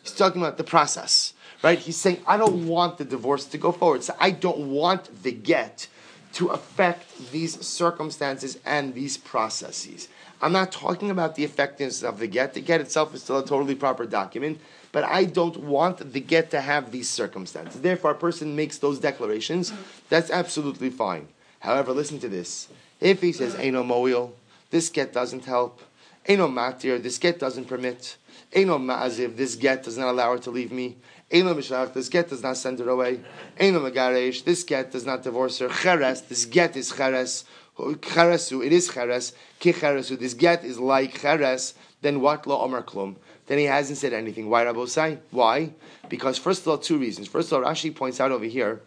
[0.03, 1.79] He's talking about the process right?
[1.79, 4.05] He's saying, I don't want the divorce to go forward.
[4.05, 5.89] So I don't want the get
[6.35, 10.09] to affect these circumstances and these processes.
[10.45, 12.53] I'm not talking about the effectiveness of the get.
[12.53, 14.61] The get itself is still a totally proper document,
[14.93, 17.81] but I don't want the get to have these circumstances.
[17.81, 19.73] Therefore, a person makes those declarations.
[20.11, 21.29] That's absolutely fine.
[21.61, 22.69] However, listen to this.
[23.01, 24.35] If he says, Aino moil,
[24.69, 25.81] this get doesn't help.
[26.29, 28.19] Aino matir, this get doesn't permit.
[28.55, 30.97] Aino ma'aziv, this get does not allow her to leave me.
[31.31, 33.21] Eino Mishach, this get does not send her away.
[33.59, 35.69] Eino Magaresh, this get does not divorce her.
[35.69, 37.45] Cheres, this get is Cheres.
[37.79, 39.33] Cheresu, it is Cheres.
[39.59, 41.75] Ki this get is like Cheres.
[42.03, 42.47] Then what?
[42.47, 43.17] Lo Omer Klum.
[43.47, 44.49] Then he hasn't said anything.
[44.49, 45.19] Why, Rabbosai?
[45.31, 45.71] Why?
[46.09, 47.29] Because first of all, two reasons.
[47.29, 48.81] First of all, Rashi points out over here,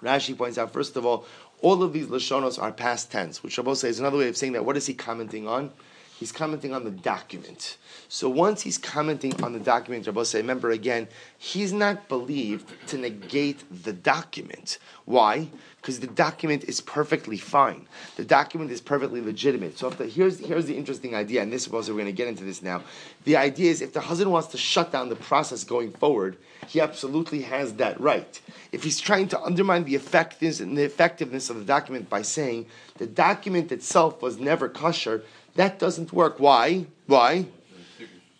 [0.00, 1.26] Rashi points out, first of all,
[1.60, 4.64] all of these Lashonos are past tense, which Rabbosai is another way of saying that.
[4.64, 5.70] What is he commenting on?
[6.18, 7.76] He's commenting on the document.
[8.08, 12.98] So once he's commenting on the document, Rabbi say, remember again, he's not believed to
[12.98, 14.78] negate the document.
[15.04, 15.48] Why?
[15.80, 17.88] Because the document is perfectly fine.
[18.16, 19.78] The document is perfectly legitimate.
[19.78, 22.28] So the, here's, here's the interesting idea, and this is what we're going to get
[22.28, 22.82] into this now.
[23.24, 26.36] The idea is if the husband wants to shut down the process going forward,
[26.68, 28.40] he absolutely has that right.
[28.70, 32.66] If he's trying to undermine the effectiveness and the effectiveness of the document by saying
[32.98, 36.38] the document itself was never kosher, that doesn't work.
[36.38, 36.86] Why?
[37.06, 37.46] Why?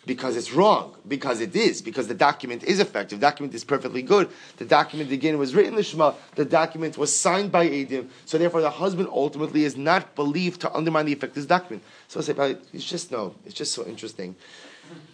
[0.05, 0.95] Because it's wrong.
[1.07, 1.81] Because it is.
[1.81, 3.19] Because the document is effective.
[3.19, 4.29] The document is perfectly good.
[4.57, 6.13] The document again was written the Shema.
[6.35, 8.09] The document was signed by Adim.
[8.25, 11.83] So therefore, the husband ultimately is not believed to undermine the effect of this document.
[12.09, 13.35] So I say, it's just no.
[13.45, 14.35] It's just so interesting.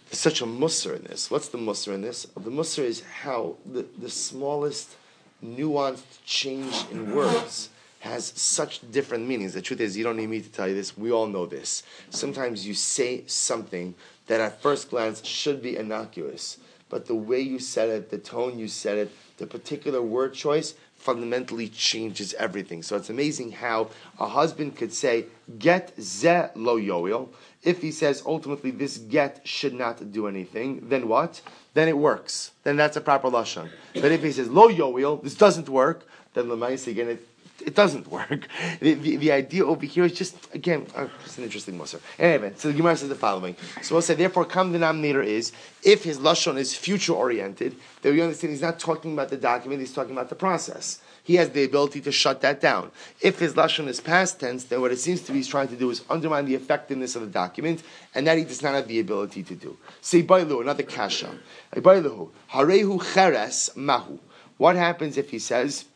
[0.08, 1.30] There's such a musr in this.
[1.30, 2.26] What's the musr in this?
[2.34, 4.96] The musr is how the, the smallest
[5.44, 9.52] nuanced change in words has such different meanings.
[9.52, 10.96] The truth is, you don't need me to tell you this.
[10.96, 11.82] We all know this.
[12.08, 13.94] Sometimes you say something
[14.26, 16.58] that at first glance should be innocuous,
[16.88, 20.74] but the way you said it, the tone you said it, the particular word choice
[20.94, 22.82] fundamentally changes everything.
[22.82, 25.26] So it's amazing how a husband could say,
[25.58, 27.28] get ze lo yoil.
[27.62, 31.40] If he says ultimately this get should not do anything, then what?
[31.74, 32.52] Then it works.
[32.64, 33.70] Then that's a proper lashon.
[33.94, 37.26] But if he says lo yoil, this doesn't work, then lemaisi again it
[37.62, 38.46] it doesn't work.
[38.80, 42.00] The, the, the, idea over here is just, again, uh, it's an interesting Musar.
[42.18, 43.56] Anyway, so the Gemara says the following.
[43.82, 48.22] So we'll say, therefore, common denominator is, if his Lashon is future oriented, then we
[48.22, 51.00] understand he's not talking about the document, he's talking about the process.
[51.22, 52.90] He has the ability to shut that down.
[53.20, 55.76] If his Lashon is past tense, then what it seems to be he's trying to
[55.76, 57.82] do is undermine the effectiveness of the document,
[58.14, 59.76] and that he does not have the ability to do.
[60.00, 61.38] Say, Bailu, another kasha.
[61.74, 64.18] Bailu, Harehu Cheres Mahu.
[64.56, 65.86] What happens if he says,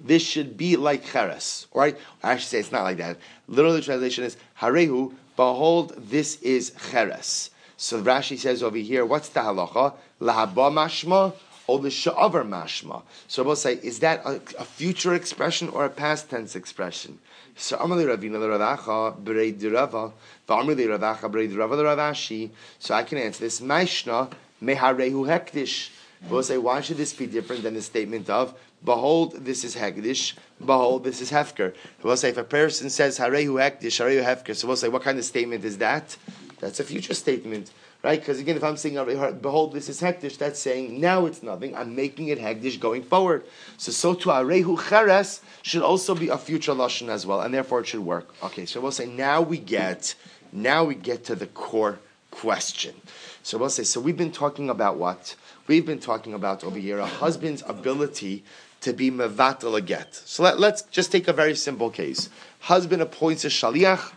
[0.00, 1.96] this should be like cheres, right?
[2.22, 3.18] I should say it's not like that.
[3.48, 5.14] Literally, the translation is harehu.
[5.36, 7.50] Behold, this is cheres.
[7.76, 9.94] So Rashi says over here, what's the halacha?
[10.20, 11.32] Lahaba mashma
[11.68, 13.02] or the sha'avar mashma.
[13.28, 17.20] So we'll say, is that a, a, future expression or a past tense expression?
[17.56, 18.38] So Amali Ravina.
[22.78, 23.60] So I can answer this.
[23.60, 24.32] Maishna
[24.62, 25.90] Meharehu Hektish.
[26.28, 30.34] We'll say, why should this be different than the statement of Behold, this is Hegdish.
[30.64, 31.74] Behold, this is Hefker.
[32.02, 35.18] We'll say if a person says Harehu Hekdish, Harehu Hefker, so we'll say what kind
[35.18, 36.16] of statement is that?
[36.60, 38.18] That's a future statement, right?
[38.18, 38.94] Because again, if I'm saying
[39.40, 41.76] Behold, this is Hekdish, that's saying now it's nothing.
[41.76, 43.44] I'm making it Hegdish going forward.
[43.76, 47.80] So so to Harehu Cheres should also be a future lashon as well, and therefore
[47.80, 48.32] it should work.
[48.42, 50.14] Okay, so we'll say now we get
[50.52, 51.98] now we get to the core
[52.30, 52.94] question.
[53.42, 55.34] So we'll say so we've been talking about what
[55.66, 58.44] we've been talking about over here a husband's ability
[58.80, 60.14] to be mevatel a get.
[60.14, 62.28] So let, us just take a very simple case.
[62.60, 64.12] Husband appoints a shaliach,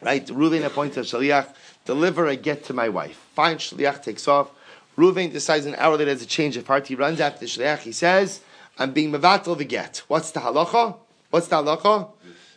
[0.00, 0.26] right?
[0.26, 1.48] Reuven appoints a shaliach,
[1.84, 3.16] deliver a get to my wife.
[3.34, 4.50] Fine, shaliach takes off.
[4.96, 6.86] Reuven decides an hour later a change of heart.
[6.86, 7.78] He runs after the shaliach.
[7.78, 8.40] He says,
[8.78, 10.02] I'm being mevatel the get.
[10.08, 10.96] What's the halacha?
[11.30, 12.10] What's the halacha?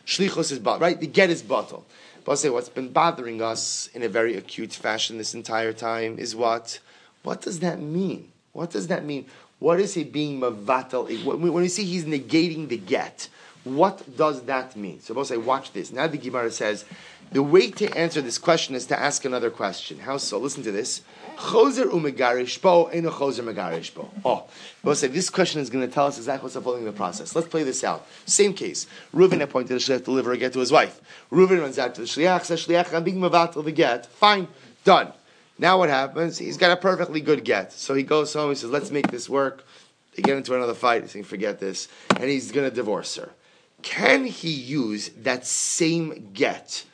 [0.06, 1.00] Shlichus is bottle, right?
[1.00, 1.86] The get is bottle.
[2.24, 6.34] But say what's been bothering us in a very acute fashion this entire time is
[6.34, 6.80] what?
[7.22, 8.32] What does that mean?
[8.52, 9.26] What does that mean?
[9.58, 11.24] What is he being mavatal?
[11.24, 13.28] When we see he's negating the get,
[13.64, 15.00] what does that mean?
[15.00, 15.90] So we'll say, watch this.
[15.90, 16.84] Now the Gemara says,
[17.32, 19.98] the way to answer this question is to ask another question.
[19.98, 20.38] How so?
[20.38, 21.00] Listen to this.
[21.36, 24.10] Choser umegarish bo, a choser megarish bo.
[24.24, 24.44] Oh,
[24.82, 27.34] we'll say this question is going to tell us exactly what's unfolding in the process.
[27.34, 28.06] Let's play this out.
[28.26, 28.86] Same case.
[29.12, 31.00] Reuven appointed the shliach to deliver a get to his wife.
[31.32, 34.06] Reuven runs out to the shliach, says shliach, I'm being mavatal the get.
[34.06, 34.46] Fine,
[34.84, 35.12] done.
[35.58, 36.38] Now what happens?
[36.38, 37.72] He's got a perfectly good get.
[37.72, 39.64] So he goes home, he says, let's make this work.
[40.14, 41.88] They get into another fight, he's saying, forget this.
[42.16, 43.30] And he's going to divorce her.
[43.82, 46.84] Can he use that same get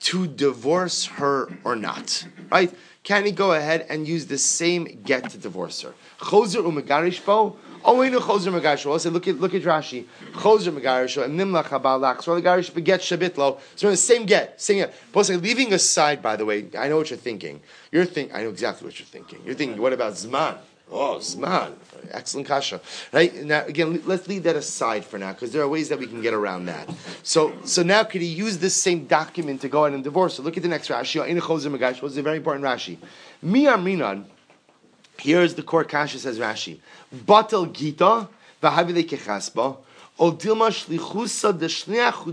[0.00, 2.26] to divorce her or not?
[2.50, 2.72] Right?
[3.06, 5.94] Can he go ahead and use the same get to divorce her?
[6.18, 7.56] Choser umegarish bo.
[7.84, 8.84] Oh, we know choser megarish.
[8.84, 10.06] Also, look at look at Rashi.
[10.32, 12.20] Choser megarish and nimla habalach.
[12.24, 13.60] So the garish beget shabitlo.
[13.76, 14.94] So the same get, same get.
[15.12, 17.60] But leaving aside, by the way, I know what you're thinking.
[17.92, 18.34] You're thinking.
[18.34, 19.40] I know exactly what you're thinking.
[19.46, 19.80] You're thinking.
[19.80, 20.58] What about zman?
[20.90, 21.72] Oh, Zman.
[22.12, 22.80] Excellent kasha.
[23.12, 23.34] Right?
[23.44, 26.22] Now, again, let's leave that aside for now, because there are ways that we can
[26.22, 26.88] get around that.
[27.24, 30.34] So, so now could he use this same document to go ahead and divorce?
[30.34, 32.02] So look at the next Rashi.
[32.02, 32.98] Was a very important Rashi.
[33.42, 34.26] Mi Minan.
[35.18, 36.78] Here's the core kasha, says Rashi.
[37.12, 38.28] Batal Gita,
[38.62, 39.78] v'havile kechasba,
[40.18, 41.58] o dilma shlichusa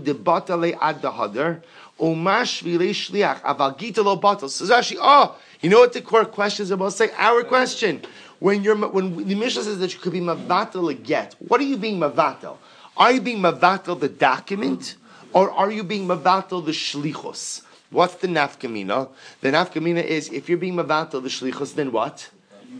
[0.04, 1.62] de batale ad de hader,
[1.98, 4.50] o mash vile shliach, aval Gita lo batal.
[4.50, 6.92] Says Rashi, oh, you know what the core question is about?
[6.92, 8.02] Say, our question
[8.44, 11.64] when you're when the Mishnah says that you could be mavatal a get, what are
[11.64, 12.58] you being mavatal?
[12.94, 14.96] Are you being mavatal the document,
[15.32, 17.62] or are you being mavatal the shlichus?
[17.88, 19.08] What's the nafkamina?
[19.40, 22.28] The nafkamina is if you're being mavatal the shlichus, then what?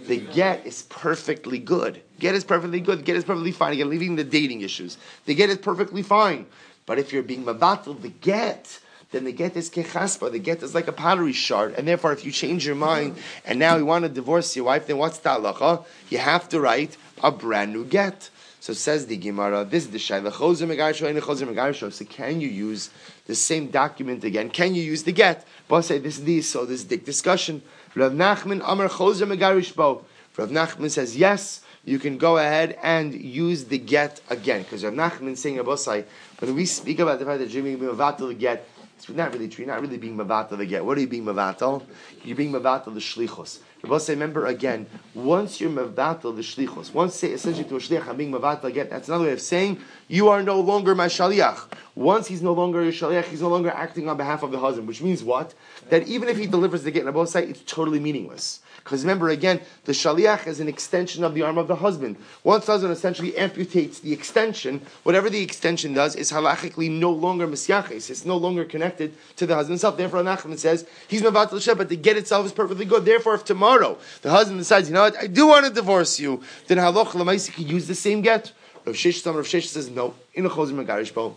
[0.07, 2.03] The get is perfectly good.
[2.19, 3.07] Get is perfectly good.
[3.07, 3.73] Get is perfectly fine.
[3.73, 4.99] Again, leaving the dating issues.
[5.25, 6.45] The get is perfectly fine.
[6.85, 8.81] But if you're being mavatal the get,
[9.15, 10.31] then the get is kechaspa.
[10.31, 13.59] The get is like a pottery shard, and therefore, if you change your mind and
[13.59, 15.85] now you want to divorce your wife, then what's the halacha?
[16.11, 18.31] You have to write a brand new get.
[18.61, 21.93] So says the Gemara, this is the Shaila Choser Megarisho and Choser Megarisho.
[21.93, 22.89] So can you use
[23.27, 24.49] the same document again?
[24.49, 25.47] Can you use the get?
[25.69, 27.63] But say this is the so this big discussion.
[27.95, 30.03] Rav Nachman Amar Choser Megarishbo.
[30.37, 31.61] Rav Nachman says yes.
[31.85, 36.05] You can go ahead and use the get again because Rav Nachman saying Abosai
[36.39, 38.67] when we speak about the fact that Jimmy Mivatul get
[39.09, 39.65] it's not really true.
[39.65, 40.87] You're not really being mavatal again.
[40.87, 41.83] What are you being mavatal?
[42.25, 43.59] You're being mavatal the shlichus.
[44.01, 48.17] say, remember again, once you're mavatal the shlichus, once say essentially to a shliach, I'm
[48.17, 51.69] being mavatal again, that's another way of saying you are no longer my shaliach.
[51.95, 54.89] Once he's no longer your shaliach, he's no longer acting on behalf of the husband,
[54.89, 55.53] which means what?
[55.91, 58.61] That even if he delivers the get in say it's totally meaningless.
[58.85, 62.17] Because remember, again, the shaliach is an extension of the arm of the husband.
[62.43, 67.49] Once the husband essentially amputates the extension, whatever the extension does is halachically no longer
[67.49, 68.11] misyaches.
[68.11, 69.97] It's no longer connected to the husband himself.
[69.97, 73.07] Therefore, Nachman says he's mavatal shem, but the get itself is perfectly good.
[73.07, 76.43] Therefore, if tomorrow the husband decides, you know what, I do want to divorce you,
[76.67, 78.53] then halach lamaisi could use the same get.
[78.85, 80.15] Rav Shesh, Rav Shesh says no.
[80.35, 81.37] In a chozim megarish bo.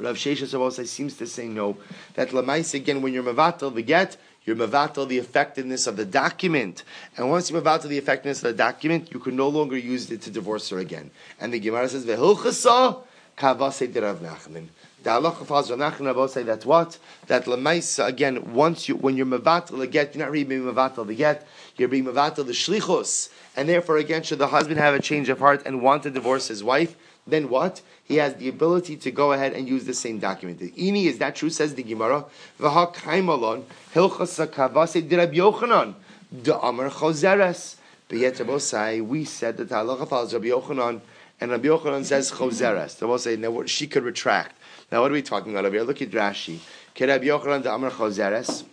[0.00, 1.76] Rav Sheshes seems to say no.
[2.14, 6.82] That lamais again, when you're mavatal the get, you're mavatal the effectiveness of the document.
[7.16, 10.22] And once you're mavatal the effectiveness of the document, you can no longer use it
[10.22, 11.10] to divorce her again.
[11.40, 13.02] And the Gemara says, Vehilchasa
[13.36, 14.68] kavase de Rav Nachman.
[15.02, 16.98] The halacha falls Rav Nachman say that's what?
[17.26, 21.06] That lemaisa, again, once you, when you're mavatal the get, you're not really being mavatal
[21.06, 23.30] the get, you're being mavatal the shlichus.
[23.56, 26.48] And therefore, again, should the husband have a change of heart and want to divorce
[26.48, 26.96] his wife,
[27.30, 27.80] then what?
[28.04, 30.58] He has the ability to go ahead and use the same document.
[30.58, 31.50] The ini is that true?
[31.50, 32.24] Says the Gemara.
[32.58, 33.64] V'ha kaimalon
[33.94, 35.94] hilchas kavase dirab Yochanan
[36.32, 37.76] the Amar chozeres.
[38.08, 41.00] But say we said that halacha follows Rabbi Yochanan,
[41.40, 43.20] and Rabbi Yochanan says chozeres.
[43.20, 44.56] Say now she could retract.
[44.90, 45.84] Now what are we talking about over here?
[45.84, 46.58] Look at Rashi.
[46.98, 48.64] Rabbi Yochanan the Amar chozeres.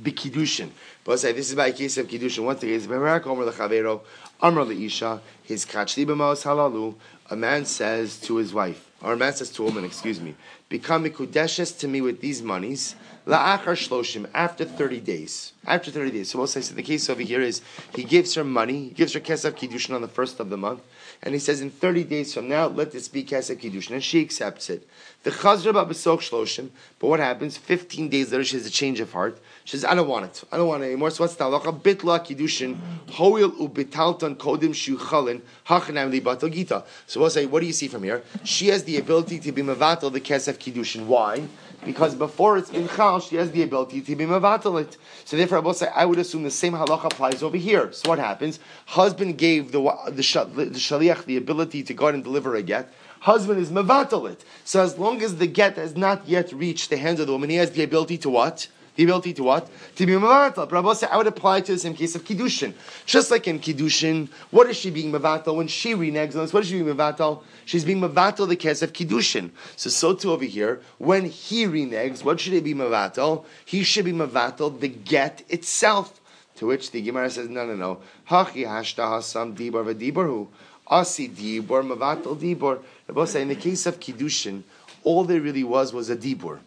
[0.00, 0.70] Bikidushin.
[1.02, 2.44] But say this is by a case of kiddushin.
[2.44, 4.02] Once again, it's Bemerak Omer lechavero
[4.40, 5.20] Amar leisha.
[5.42, 6.94] His kachli b'maos halalu
[7.30, 10.34] a man says to his wife, or a man says to a woman, excuse me,
[10.68, 15.52] become mikudeshes to me with these monies, la'achar shloshim, after 30 days.
[15.64, 16.30] After 30 days.
[16.30, 17.62] So we'll say, so the case over here is,
[17.94, 20.82] he gives her money, he gives her kesef kiddushin on the first of the month,
[21.22, 24.22] and he says, in 30 days from now, let this be kesef kiddushin, and she
[24.22, 24.88] accepts it.
[25.22, 27.58] The chazra b'sok shloshim, but what happens?
[27.58, 29.38] 15 days later, she has a change of heart.
[29.64, 30.42] She says, I don't want it.
[30.50, 31.10] I don't want it anymore.
[31.10, 31.78] So what's the halacha?
[31.78, 32.78] Bitla kiddushin,
[33.10, 36.84] hoil ubitalton kodim shuchalin, hachanam li gita.
[37.06, 38.22] So we'll say, what do you see from here?
[38.44, 41.04] She has the ability to be mavatal the kesef kiddushin.
[41.04, 41.46] Why?
[41.84, 44.96] Because before it's in chal, she has the ability to be Mavatalit.
[45.24, 47.90] So therefore, I will say, I would assume the same halacha applies over here.
[47.92, 48.60] So what happens?
[48.86, 52.92] Husband gave the the, the shaliach the ability to go and deliver a get.
[53.20, 54.44] husband is mevatel it.
[54.64, 57.50] So as long as the get has not yet reached the hands of the woman,
[57.50, 58.68] he has the ability to what?
[59.04, 59.68] Ability to what?
[59.96, 60.70] To be mevatel.
[60.70, 62.74] Rabbi said, I would apply to the same case of kiddushin.
[63.06, 66.52] Just like in kiddushin, what is she being mevatel when she reneges on this?
[66.52, 67.42] What is she being mevatel?
[67.64, 69.50] She's being mevatel the case of kiddushin.
[69.76, 73.44] So so too over here, when he reneges, what should he be mevatel?
[73.64, 76.20] He should be mevatel the get itself.
[76.56, 78.00] To which the Gemara says, no, no, no.
[78.28, 80.48] Hachi hashta hasam dibor v'diborhu.
[80.86, 82.82] Asi dibor mevatel dibor.
[83.06, 84.62] Rabbi said, in the case of kiddushin,
[85.04, 86.58] all there really was was a dibor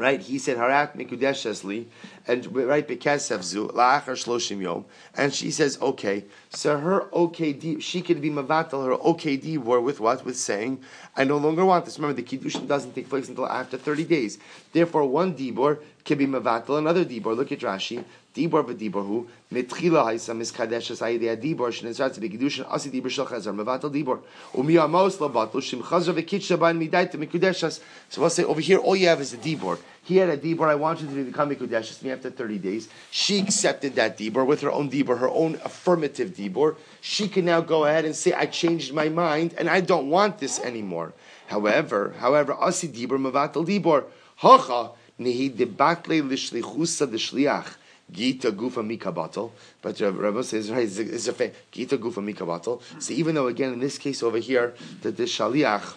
[0.00, 0.20] right?
[0.20, 1.86] He said harat mikudeshesli,
[2.26, 4.86] and right bekesevzu la'achar shloshim yom,
[5.16, 6.24] and she says okay.
[6.48, 10.24] So her OKD, she could be mavatal her OKD war with what?
[10.24, 10.82] With saying,
[11.16, 11.98] I no longer want this.
[11.98, 14.38] Remember, the kiddushin doesn't take place until after thirty days.
[14.72, 15.80] Therefore, one dibor
[16.10, 17.36] can be mavatal another dibor.
[17.36, 18.04] Look at Rashi.
[18.34, 23.10] Dibor v'dibor hu mitchila haisa miskadesh as ayidei dibor shenizrat to be kiddushin asi dibor
[23.10, 24.20] shel chazar mevatel dibor
[24.56, 27.80] umi amos labatul shim chazar v'kitcha bain midait to mikudeshas.
[28.08, 29.78] So we'll say over here all you have is a dibor.
[30.02, 30.68] He had a dibor.
[30.68, 32.88] I want you to become mikudeshas me after thirty days.
[33.12, 36.76] She accepted that dibor with her own dibor, her own affirmative dibor.
[37.00, 40.38] She can now go ahead and say I changed my mind and I don't want
[40.38, 41.12] this anymore.
[41.46, 44.04] However, however, asi dibor mevatel dibor
[44.36, 44.90] hacha
[45.20, 47.76] nehi debatle lishlichusa deshliach.
[48.12, 52.82] Gita Gufa Mikabatal, but Rabbi says right, is a Gita Gufa Mikabatal.
[53.00, 55.94] So even though again in this case over here that the Shaliach,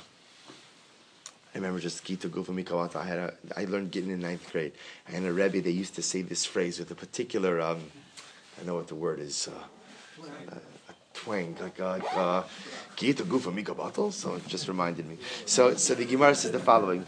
[1.55, 2.97] I remember just Gita Gufa Mikabatal.
[2.97, 4.74] I had a, I learned getting in ninth grade.
[5.05, 5.61] Had a Rebbe.
[5.61, 7.80] They used to say this phrase with a particular, um,
[8.61, 9.47] I know what the word is.
[9.47, 10.55] Uh, uh,
[11.13, 12.43] twang, like uh, uh,
[12.95, 14.11] Gita Gufa Mikabatal.
[14.13, 15.17] So it just reminded me.
[15.45, 17.05] So, so the Gemara says the following.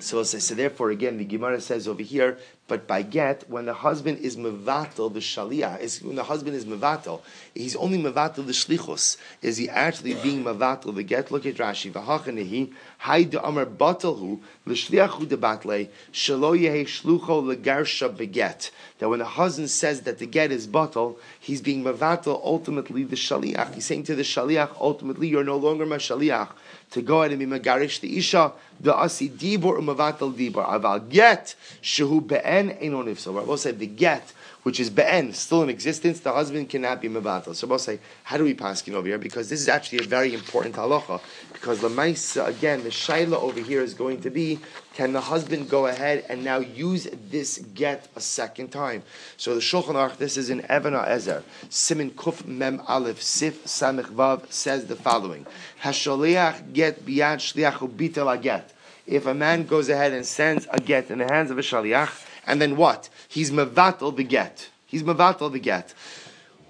[0.00, 2.38] So, so, therefore, again, the Gemara says over here,
[2.68, 6.66] but by get, when the husband is mevatel, the shalia, is when the husband is
[6.66, 7.22] mevatel,
[7.54, 9.16] he's only mevatel the shlichus.
[9.40, 11.30] Is he actually being mevatel the get?
[11.30, 11.90] Look at Rashi.
[11.90, 18.70] V'hachanehi hay de amar batelhu l'shliachu de batle shelo yehe shlucho legarsha beget.
[18.98, 23.16] That when the husband says that the get is batel, he's being mevatel ultimately the
[23.16, 23.74] shaliach.
[23.74, 26.50] He's saying to the shaliach, ultimately, you're no longer my shaliach
[26.90, 30.66] to go ahead and be megarish the isha, the asi dibor umavatal dibor.
[30.66, 32.26] Aval get shehu
[32.66, 33.18] be'en enonif.
[33.18, 34.32] So Rabbi said the get,
[34.62, 37.54] which is be'en, still in existence, the husband cannot be mevatal.
[37.54, 39.18] So Rabbi say, how do we pass over here?
[39.18, 41.20] Because this is actually a very important halacha.
[41.52, 44.58] Because the maisa, again, the shaila over here is going to be,
[44.94, 49.02] can the husband go ahead and now use this get a second time?
[49.36, 54.06] So the Shulchan Aruch, this is in Even HaEzer, Simin Kuf Mem Aleph Sif Samich
[54.06, 55.46] Vav says the following:
[55.82, 58.74] Hasholiach get biyad shliach ubitel get.
[59.06, 62.27] If a man goes ahead and sends a get in the hands of a shaliach,
[62.48, 63.08] and then what?
[63.28, 64.70] He's mevatel the get.
[64.86, 65.94] He's mevatel the get.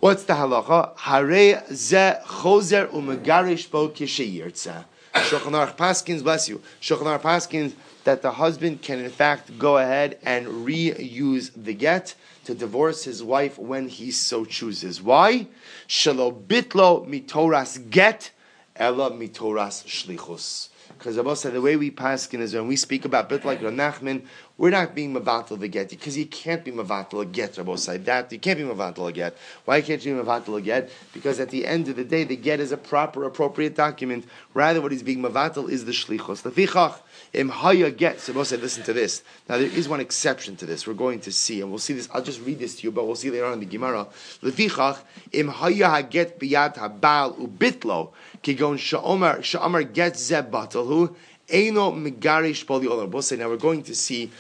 [0.01, 0.99] What's the halacha?
[0.99, 4.85] Hare ze chozer umegarish bo kishayirtza.
[5.15, 6.61] Shulchan Aruch Paskins, bless you.
[6.81, 7.73] Shulchan Aruch Paskins
[8.05, 12.15] that the husband can in fact go ahead and reuse the get
[12.45, 15.01] to divorce his wife when he so chooses.
[15.01, 15.47] Why?
[15.89, 18.31] Shelo bitlo mitoras get
[18.77, 20.69] ella mitoras shlichus.
[20.99, 24.23] Because Abba said the way we paskin is when we speak about bit like Nachman,
[24.59, 27.57] we're not being mavatal the get because you can't be mavatal a get.
[27.57, 29.37] Rabbi said that you can't be mavatal a get.
[29.65, 30.91] Why can't you be mavatal a get?
[31.15, 34.25] Because at the end of the day, the get is a proper, appropriate document.
[34.55, 36.43] Rather, what he's being mavatal is the shlichos.
[36.43, 36.97] The fichach
[37.33, 38.19] im haya get.
[38.19, 39.23] Said, listen to this.
[39.49, 40.89] Now there is one exception to this.
[40.89, 42.09] We're going to see, and we'll see this.
[42.13, 44.09] I'll just read this to you, but we'll see later on in the Gemara.
[44.43, 44.99] Lefichach
[45.33, 48.11] im haya haget biyad habal ubitlo
[48.43, 51.15] kigon sha'omar sha'omar get zeb batalhu
[51.51, 53.39] Eino megarish poli olam.
[53.39, 54.31] Now we're going to see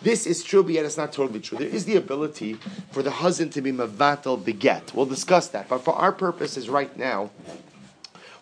[0.00, 1.58] this is true, but yet it's not totally true.
[1.58, 2.54] There is the ability
[2.92, 4.94] for the husband to be mavatal beget.
[4.94, 5.68] We'll discuss that.
[5.68, 7.30] But for our purposes right now,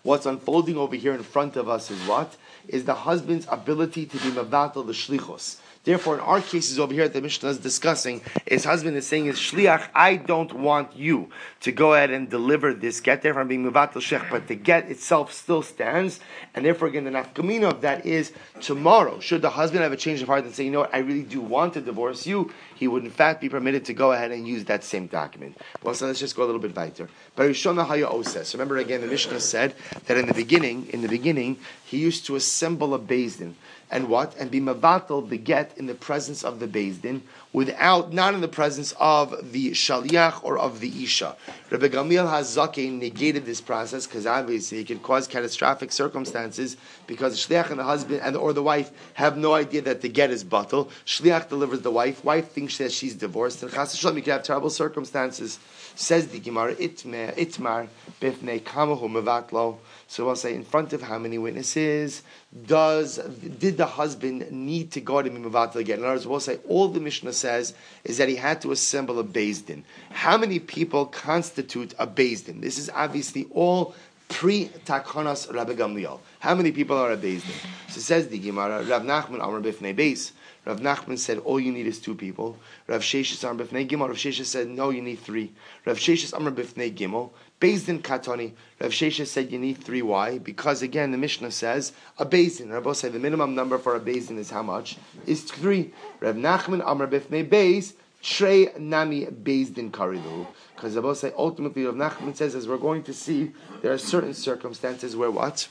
[0.03, 2.37] what's unfolding over here in front of us is what?
[2.69, 5.59] Is the husband's ability to be mavatal the shlichos.
[5.87, 9.27] Therefore, in our cases over here that the Mishnah is discussing, his husband is saying,
[9.27, 11.29] "Is shliach, I don't want you
[11.61, 14.91] to go ahead and deliver this get." Therefore, I'm being mevatel shech, but the get
[14.91, 16.19] itself still stands,
[16.55, 19.21] and therefore, again, the nafkamina of that is tomorrow.
[19.21, 21.23] Should the husband have a change of heart and say, "You know what, I really
[21.23, 24.47] do want to divorce you," he would in fact be permitted to go ahead and
[24.47, 25.57] use that same document.
[25.83, 27.09] Well, so let's just go a little bit weiter.
[27.35, 28.55] But Rishona Haya Oses.
[28.55, 29.75] Remember again, the Mishnah said
[30.07, 33.55] that in the beginning, in the beginning, he used to assemble a bezdin
[33.91, 34.35] and what?
[34.37, 37.23] And be mavatal the get in the presence of the Din,
[37.53, 41.37] without, not in the presence of the shaliach or of the isha.
[41.71, 47.55] Rabbi Gamliel Hazakin negated this process because obviously it can cause catastrophic circumstances because the
[47.55, 50.45] shliach and the husband and or the wife have no idea that the get is
[50.45, 50.91] batal.
[51.07, 52.25] Shliach delivers the wife.
[52.25, 55.59] Wife thinks that she's divorced, and chas you can have terrible circumstances.
[55.95, 57.89] Says the Gemara, itmar,
[58.21, 59.79] bifnei kamahu mevatlo.
[60.09, 62.23] So I'll say, in front of how many witnesses
[62.67, 65.99] does did the husband need to go to Mimavat again?
[65.99, 69.19] In other words, we'll say all the Mishnah says is that he had to assemble
[69.19, 69.85] a Din.
[70.11, 72.61] How many people constitute a Din?
[72.61, 73.95] This is obviously all
[74.29, 76.21] pre Takhanas Rabbi Gamliel.
[76.39, 77.43] How many people are a Din?
[77.89, 80.33] So says the Gemara, Rav Nachman Amr Bifnei Beis.
[80.67, 82.59] Rav Nachman said, all you need is two people.
[82.89, 84.09] Rav Sheshis Amr Bifnei Gimel.
[84.09, 85.53] Rav Sheshis said, no, you need three.
[85.85, 87.31] Rav Sheshis Amr Bifnei Gimel.
[87.61, 88.53] Bezdin Katoni.
[88.81, 90.03] Rav Shesha said you need three.
[90.03, 90.39] Why?
[90.39, 92.73] Because again, the Mishnah says a Bezdin.
[92.73, 94.99] Rav said the minimum number for a Bezdin is how much?
[95.25, 95.93] Is three.
[96.19, 97.95] Rav Nachman Amr Bifnei Bez.
[98.21, 100.49] Trey Nami Bezdin Karilu.
[100.75, 103.53] Because Rabbi say ultimately Rav Nachman says, as we're going to see,
[103.83, 105.69] there are certain circumstances where what?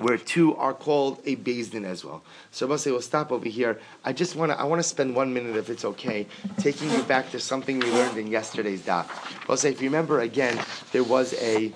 [0.00, 2.22] Where two are called a Din as well.
[2.50, 3.80] So I'll say we'll stop over here.
[4.04, 6.26] I just want to I want to spend one minute, if it's okay,
[6.58, 9.06] taking you back to something we learned in yesterday's daf.
[9.48, 10.58] I'll say if you remember again,
[10.92, 11.72] there was a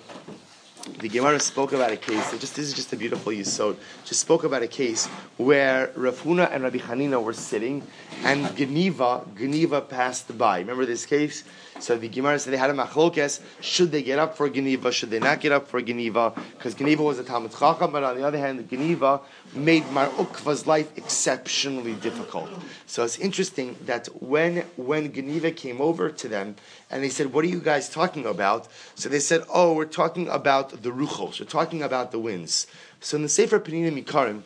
[0.98, 2.30] the Gemara spoke about a case.
[2.38, 3.76] Just this is just a beautiful yisod.
[4.04, 5.06] Just spoke about a case
[5.36, 7.86] where Rav Huna and Rabbi Hanina were sitting,
[8.24, 10.58] and Geniva Geniva passed by.
[10.58, 11.44] Remember this case?
[11.82, 13.40] So the Gemara said they had a machlokes.
[13.60, 14.92] Should they get up for Geniva?
[14.92, 16.32] Should they not get up for Geniva?
[16.52, 19.20] Because Geniva was a Talmud Chacham, but on the other hand, the Geniva
[19.52, 22.48] made Mar Ukva's life exceptionally difficult.
[22.86, 26.54] So it's interesting that when when Geniva came over to them
[26.88, 30.28] and they said, "What are you guys talking about?" So they said, "Oh, we're talking
[30.28, 31.40] about the ruchos.
[31.40, 32.68] We're talking about the winds."
[33.00, 34.42] So in the Sefer Penina Mikarim,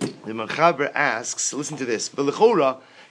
[0.00, 2.10] the Machaber asks, "Listen to this."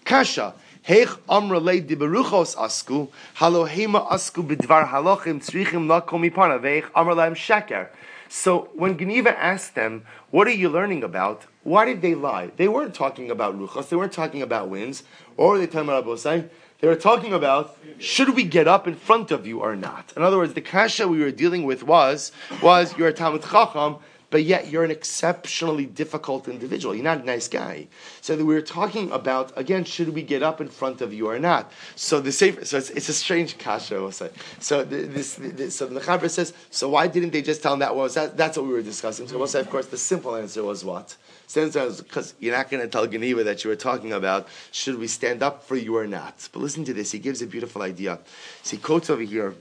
[0.06, 0.54] Kasha.
[0.88, 7.88] Heich amra asku, asku bidvar halochim tzrichim veich amra lahem sheker.
[8.30, 11.46] So when Geniva asked them, what are you learning about?
[11.64, 12.52] Why did they lie?
[12.58, 15.04] They weren't talking about ruchos, they weren't talking about winds,
[15.38, 16.52] or they talking about?
[16.82, 20.14] They were talking about should we get up in front of you or not.
[20.16, 22.32] In other words, the kasha we were dealing with was
[22.62, 23.96] was you're a Talmud Chacham,
[24.30, 26.96] but yet you're an exceptionally difficult individual.
[26.96, 27.88] You're not a nice guy.
[28.22, 31.40] So we were talking about again, should we get up in front of you or
[31.40, 31.72] not?
[31.96, 33.96] So the safer, so it's, it's a strange kasha.
[33.96, 34.30] We'll say.
[34.60, 37.80] So the, this, this, so the Chaber says, so why didn't they just tell him
[37.80, 37.96] that?
[37.96, 39.28] was that, that's what we were discussing.
[39.28, 41.16] So we'll say, of course, the simple answer was what?
[41.48, 45.08] Since because you're not going to tell Geniva that you were talking about, should we
[45.08, 46.50] stand up for you or not?
[46.52, 47.12] But listen to this.
[47.12, 48.20] He gives a beautiful idea.
[48.64, 49.56] See, quotes over here.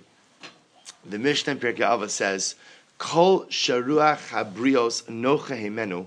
[1.07, 2.55] The Mishnah Pirkei Avos says,
[2.99, 6.07] Kol sharuach habrios nocha himenu,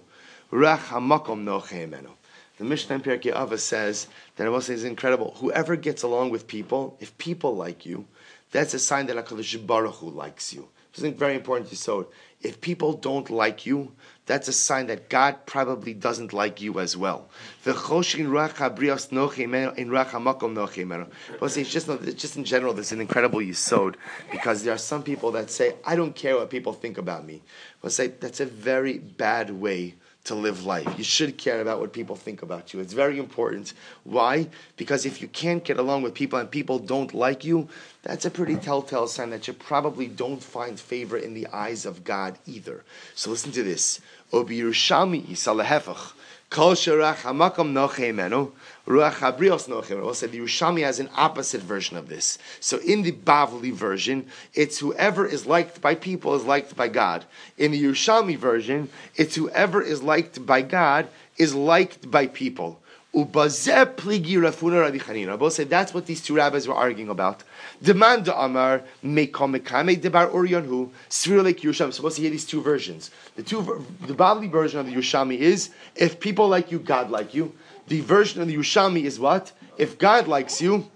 [0.52, 2.12] ruach hamakom nocha himenu.
[2.58, 5.36] The Mishnah in Pirkei Avos says that it is incredible.
[5.40, 8.06] Whoever gets along with people, if people like you,
[8.52, 10.70] that's a sign that Hakadosh Baruch Hu likes you.
[10.98, 12.08] It's very important to so.
[12.42, 13.94] If people don't like you,
[14.26, 17.30] that's a sign that God probably doesn't like you as well.
[17.64, 17.76] But
[21.58, 23.96] it's just, it's just in general, there's an incredible yisod
[24.32, 27.42] because there are some people that say, I don't care what people think about me.
[27.82, 29.96] But say, that's a very bad way
[30.28, 30.88] to live life.
[30.98, 32.80] You should care about what people think about you.
[32.80, 33.74] It's very important.
[34.04, 34.48] Why?
[34.76, 37.68] Because if you can't get along with people and people don't like you,
[38.04, 42.04] that's a pretty telltale sign that you probably don't find favor in the eyes of
[42.04, 42.84] God either.
[43.16, 44.02] So listen to this.
[46.50, 48.52] Kol Sharach Hamakam Nochemenu.
[48.88, 50.02] Ruach Habrios Nochem.
[50.02, 52.38] We'll the Yerushalmi has an opposite version of this.
[52.62, 57.26] So in the Bavli version, it's whoever is liked by people is liked by God.
[57.58, 62.80] In the Yerushalmi version, it's whoever is liked by God is liked by people.
[63.14, 65.38] Ubazeh pligi Rav Huna Rabbi Chanina.
[65.38, 67.44] Both said that's what these two rabbis were arguing about.
[67.82, 71.94] Demand Amar mekomekame debar Orionhu Svirlik Yerushalmi.
[71.94, 73.12] Supposed to hear these two versions.
[73.36, 77.34] The two, the Bavli version of the Yerushalmi is if people like you, God like
[77.34, 77.54] you.
[77.88, 79.52] The version of the Yerushalmi is what?
[79.78, 80.90] If God likes you,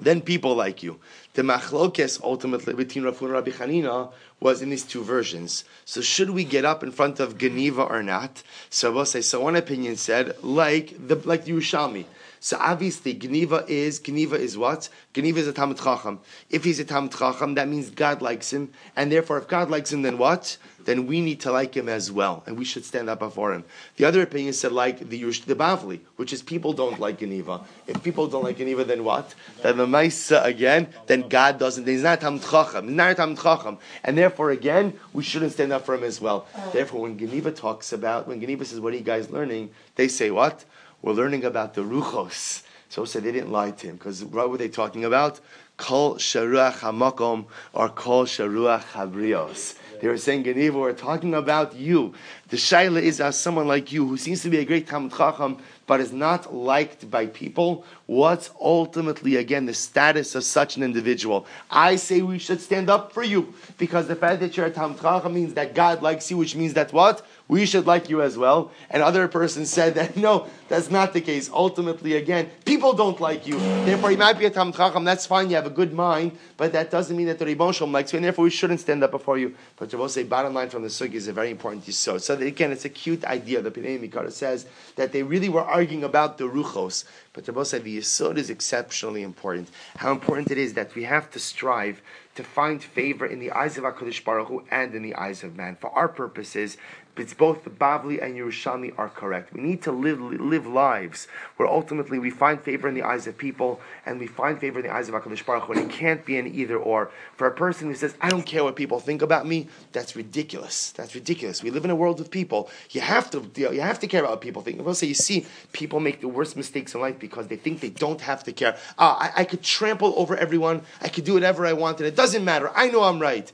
[0.00, 0.98] then people like you.
[1.34, 5.64] The machlokes ultimately between Rav Huna and Rabbi Chanina was in these two versions.
[5.84, 8.42] So should we get up in front of Geniva or not?
[8.68, 9.20] So I will say.
[9.20, 12.04] So one opinion said like the like the Yerushalmi.
[12.44, 14.88] So obviously, Geniva is Geniva is what?
[15.14, 16.18] Geniva is a Talmud Chacham.
[16.50, 19.92] If he's a Talmud Chacham, that means God likes him, and therefore, if God likes
[19.92, 20.58] him, then what?
[20.84, 23.64] then we need to like him as well, and we should stand up before him.
[23.96, 27.64] The other opinion said like the Yush the Bavli, which is people don't like Geniva.
[27.86, 29.34] If people don't like Geniva, then what?
[29.62, 31.86] Then the Maisa again, then God doesn't.
[31.86, 32.86] He's not Tam Chacham.
[32.88, 36.46] He's not Tam Chacham, and therefore again we shouldn't stand up for him as well.
[36.72, 40.30] Therefore, when Geniva talks about when Geniva says, "What are you guys learning?" They say,
[40.30, 40.64] "What?
[41.02, 44.58] We're learning about the Ruchos." So said they didn't lie to him because what were
[44.58, 45.40] they talking about?
[45.78, 49.76] Kol sharuach hamakom or kol sharuach habrios.
[50.02, 52.12] They were saying, Geniva, we're talking about you.
[52.48, 55.58] The Shaila is as someone like you who seems to be a great Talmud Chacham,
[55.86, 57.84] but is not liked by people.
[58.06, 61.46] What's ultimately, again, the status of such an individual?
[61.70, 65.00] I say we should stand up for you because the fact that you're a Talmud
[65.00, 67.24] Chacham means that God likes you, which means that what?
[67.48, 68.70] We should like you as well.
[68.90, 71.50] And other person said that no, that's not the case.
[71.52, 73.58] Ultimately, again, people don't like you.
[73.58, 76.72] Therefore, you might be a Tam Chacham, that's fine, you have a good mind, but
[76.72, 79.10] that doesn't mean that the Ribbon Shalom likes you, and therefore we shouldn't stand up
[79.10, 79.54] before you.
[79.76, 82.20] But to say, bottom line from the Sugi is a very important yisod.
[82.20, 83.60] So again, it's a cute idea.
[83.60, 84.66] The Pinei Mikara says
[84.96, 87.04] that they really were arguing about the Ruchos.
[87.34, 89.70] But to say the yisod is exceptionally important.
[89.96, 92.02] How important it is that we have to strive
[92.34, 95.56] to find favor in the eyes of HaKadosh Baruch Hu and in the eyes of
[95.56, 95.76] man.
[95.76, 96.76] For our purposes,
[97.14, 99.52] it's both the Bavli and Yerushalmi are correct.
[99.52, 103.36] We need to live live lives where ultimately we find favor in the eyes of
[103.36, 105.72] people and we find favor in the eyes of HaKadosh Baruch Hu.
[105.74, 107.10] And it can't be an either or.
[107.36, 110.90] For a person who says, I don't care what people think about me, that's ridiculous.
[110.92, 111.62] That's ridiculous.
[111.62, 112.70] We live in a world of people.
[112.90, 114.82] You have to you have to care about what people think.
[114.82, 117.88] We'll say, you see, people make the worst mistakes in life because they think they
[117.88, 118.76] don't have to care.
[118.98, 120.82] Uh, I, I could trample over everyone.
[121.00, 122.70] I could do whatever I want, and it doesn't matter.
[122.74, 123.50] I know I'm right.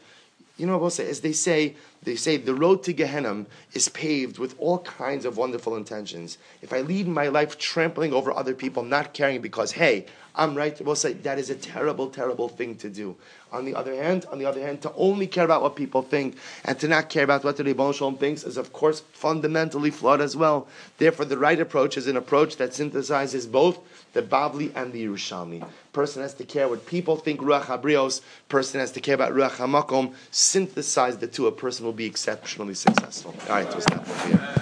[0.59, 1.09] You know what say?
[1.09, 5.37] As they say, they say the road to Gehenna is paved with all kinds of
[5.37, 6.37] wonderful intentions.
[6.63, 10.81] If I lead my life trampling over other people, not caring because, hey, I'm right,
[10.85, 13.17] we'll say that is a terrible, terrible thing to do.
[13.53, 16.37] On the other hand, on the other hand, to only care about what people think
[16.65, 20.21] and to not care about what the Ribbon Shalom thinks is, of course, fundamentally flawed
[20.21, 20.67] as well.
[20.99, 23.79] Therefore, the right approach is an approach that synthesizes both
[24.13, 25.67] the Bavli and the Yerushalmi.
[25.93, 28.21] Person has to care what people think Ruach Habrios.
[28.49, 30.15] Person has to care about Ruach Hamakom.
[30.31, 31.47] Synthesize the two.
[31.47, 33.35] A person will be exceptionally successful.
[33.49, 34.55] All right, we'll stop here.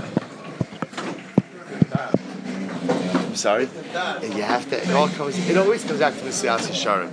[3.34, 3.68] Sorry,
[4.22, 4.82] you have to.
[4.82, 5.38] It all comes.
[5.48, 7.12] It always comes back to Siyasa Sharon.